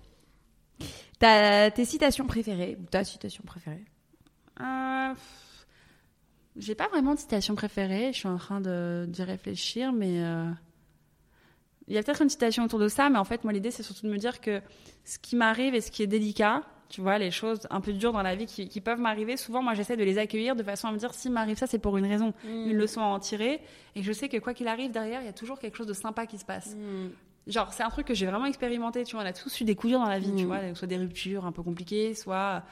[1.19, 3.86] Tes citations préférées ou ta citation préférée
[4.61, 5.13] euh,
[6.55, 8.11] J'ai pas vraiment de citation préférée.
[8.13, 10.49] Je suis en train d'y réfléchir, mais euh,
[11.88, 13.09] il y a peut-être une citation autour de ça.
[13.09, 14.61] Mais en fait, moi, l'idée, c'est surtout de me dire que
[15.03, 18.13] ce qui m'arrive et ce qui est délicat, tu vois, les choses un peu dures
[18.13, 20.91] dans la vie qui, peuvent m'arriver, souvent, moi, j'essaie de les accueillir de façon à
[20.91, 22.69] me dire, si m'arrive ça, c'est pour une raison, mm.
[22.69, 23.61] une leçon à en tirer.
[23.95, 25.93] Et je sais que quoi qu'il arrive derrière, il y a toujours quelque chose de
[25.93, 26.76] sympa qui se passe.
[26.76, 27.09] Mm.
[27.47, 29.23] Genre, c'est un truc que j'ai vraiment expérimenté, tu vois.
[29.23, 30.47] On a tous eu des coups durs dans la vie, tu mm.
[30.47, 32.63] vois, soit des ruptures un peu compliquées, soit,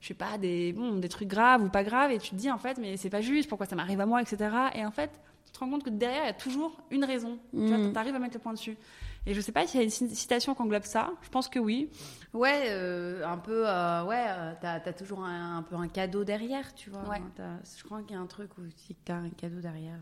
[0.00, 2.50] je sais pas, des, bon, des trucs graves ou pas graves, et tu te dis,
[2.50, 4.54] en fait, mais c'est pas juste, pourquoi ça m'arrive à moi, etc.
[4.74, 5.10] Et en fait,
[5.46, 7.38] tu te rends compte que derrière, il y a toujours une raison.
[7.52, 7.92] Tu vois, mm.
[7.92, 8.76] t'arrives à mettre le point dessus.
[9.26, 11.10] Et je sais pas s'il y a une citation qui englobe ça.
[11.22, 11.88] Je pense que oui.
[12.34, 13.66] Ouais, euh, un peu.
[13.66, 17.08] Euh, ouais, euh, t'as as toujours un, peu un cadeau derrière, tu vois.
[17.08, 17.22] Ouais.
[17.38, 19.98] je crois qu'il y a un truc où tu as un cadeau derrière.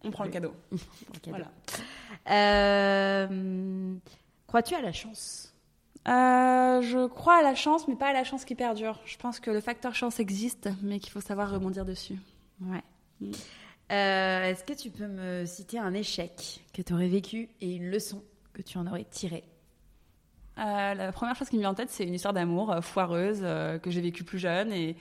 [0.04, 0.54] On prend le cadeau.
[1.26, 1.50] Voilà.
[2.30, 3.94] Euh,
[4.46, 5.54] crois-tu à la chance?
[6.08, 8.98] Euh, Je crois à la chance, mais pas à la chance qui perdure.
[9.04, 12.18] Je pense que le facteur chance existe, mais qu'il faut savoir rebondir dessus.
[12.62, 12.82] Ouais.
[13.20, 13.30] Mm.
[13.92, 17.90] Euh, est-ce que tu peux me citer un échec que tu aurais vécu et une
[17.90, 18.22] leçon
[18.52, 19.44] que tu en aurais tirée
[20.56, 23.40] La première chose qui me vient en tête, c'est une histoire d'amour foireuse
[23.82, 24.96] que j'ai vécue plus jeune et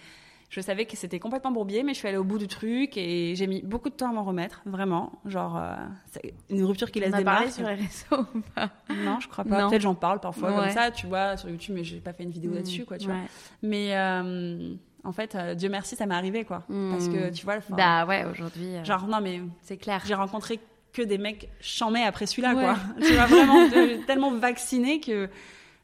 [0.49, 3.35] je savais que c'était complètement bourbier, mais je suis allée au bout du truc et
[3.35, 5.11] j'ai mis beaucoup de temps à m'en remettre, vraiment.
[5.25, 5.75] Genre, euh,
[6.07, 7.51] c'est une rupture qui laisse des marques.
[7.51, 8.71] sur les réseaux ou pas?
[8.89, 9.69] Non, je crois pas.
[9.69, 12.31] Peut-être j'en parle parfois comme ça, tu vois, sur YouTube, mais j'ai pas fait une
[12.31, 13.17] vidéo mmh, là-dessus, quoi, tu vois.
[13.61, 14.73] Mais, euh,
[15.03, 16.63] en fait, euh, Dieu merci, ça m'est arrivé, quoi.
[16.67, 17.57] Parce que, tu vois...
[17.69, 18.83] Bah ouais, aujourd'hui...
[18.83, 19.41] Genre, non, mais...
[19.61, 20.01] C'est clair.
[20.05, 20.59] J'ai rencontré
[20.93, 22.75] que des mecs chamés après celui-là, quoi.
[23.05, 23.69] tu vois, vraiment
[24.07, 25.29] tellement vaccinés que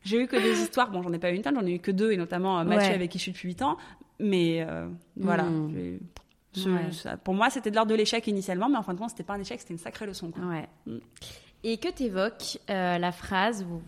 [0.04, 0.90] j'ai eu que des histoires.
[0.90, 2.96] Bon, j'en ai pas eu une tonne, j'en ai eu que deux, et notamment Mathieu
[2.96, 3.78] avec qui je suis depuis 8 ans.
[4.20, 4.66] Mais
[5.16, 5.44] voilà.
[5.44, 5.98] Hmm
[7.24, 9.34] pour moi, c'était de l'ordre de l'échec initialement, mais en fin de compte, c'était pas
[9.34, 10.32] un échec, c'était une sacrée leçon.
[10.38, 10.68] Ouais.
[10.86, 10.98] Mm.
[11.64, 13.82] Et que t'évoques euh, la phrase ou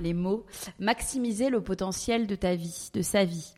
[0.00, 0.46] les mots
[0.78, 3.54] maximiser le potentiel de ta vie, de sa vie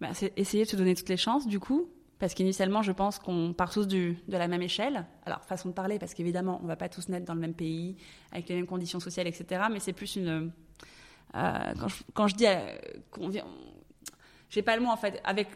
[0.00, 1.88] bah, C'est essayer de se donner toutes les chances, du coup.
[2.18, 5.06] Parce qu'initialement, je pense qu'on part tous du, de la même échelle.
[5.24, 7.96] Alors, façon de parler, parce qu'évidemment, on va pas tous naître dans le même pays,
[8.30, 9.62] avec les mêmes conditions sociales, etc.
[9.72, 10.52] Mais c'est plus une.
[11.34, 12.76] Euh, quand, je, quand, je, dis euh,
[13.10, 13.46] qu'on vient.
[14.50, 15.20] J'ai pas le mot, en fait.
[15.24, 15.48] Avec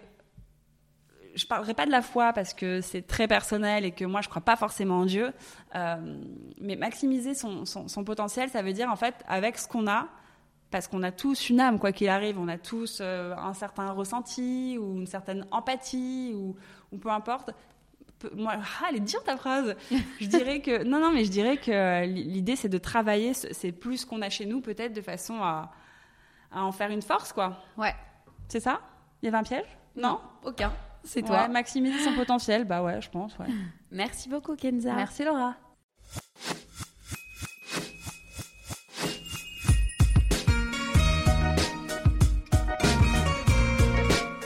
[1.34, 4.28] je parlerai pas de la foi parce que c'est très personnel et que moi je
[4.28, 5.32] crois pas forcément en Dieu.
[5.74, 6.22] Euh,
[6.60, 10.08] mais maximiser son, son, potentiel, ça veut dire en fait avec ce qu'on a,
[10.70, 13.90] parce qu'on a tous une âme quoi qu'il arrive, on a tous euh, un certain
[13.92, 16.56] ressenti ou une certaine empathie ou,
[16.92, 17.50] ou peu importe.
[18.34, 19.74] Moi, ah, elle est dure ta phrase.
[20.20, 23.98] Je dirais que non, non, mais je dirais que l'idée c'est de travailler, c'est plus
[23.98, 25.72] ce qu'on a chez nous peut-être de façon à,
[26.52, 27.58] à en faire une force quoi.
[27.76, 27.94] Ouais.
[28.48, 28.80] C'est ça?
[29.22, 29.66] Il y avait un piège?
[29.96, 30.72] Non, aucun.
[31.02, 31.48] C'est toi.
[31.48, 33.36] maximiser son potentiel, bah ouais, je pense.
[33.38, 33.46] Ouais.
[33.90, 34.94] Merci beaucoup, Kenza.
[34.94, 35.54] Merci, Laura.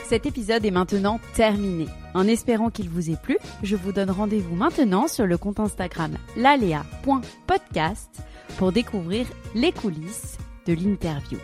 [0.09, 1.85] Cet épisode est maintenant terminé.
[2.15, 6.17] En espérant qu'il vous ait plu, je vous donne rendez-vous maintenant sur le compte Instagram
[6.35, 8.09] lalea.podcast
[8.57, 11.37] pour découvrir les coulisses de l'interview.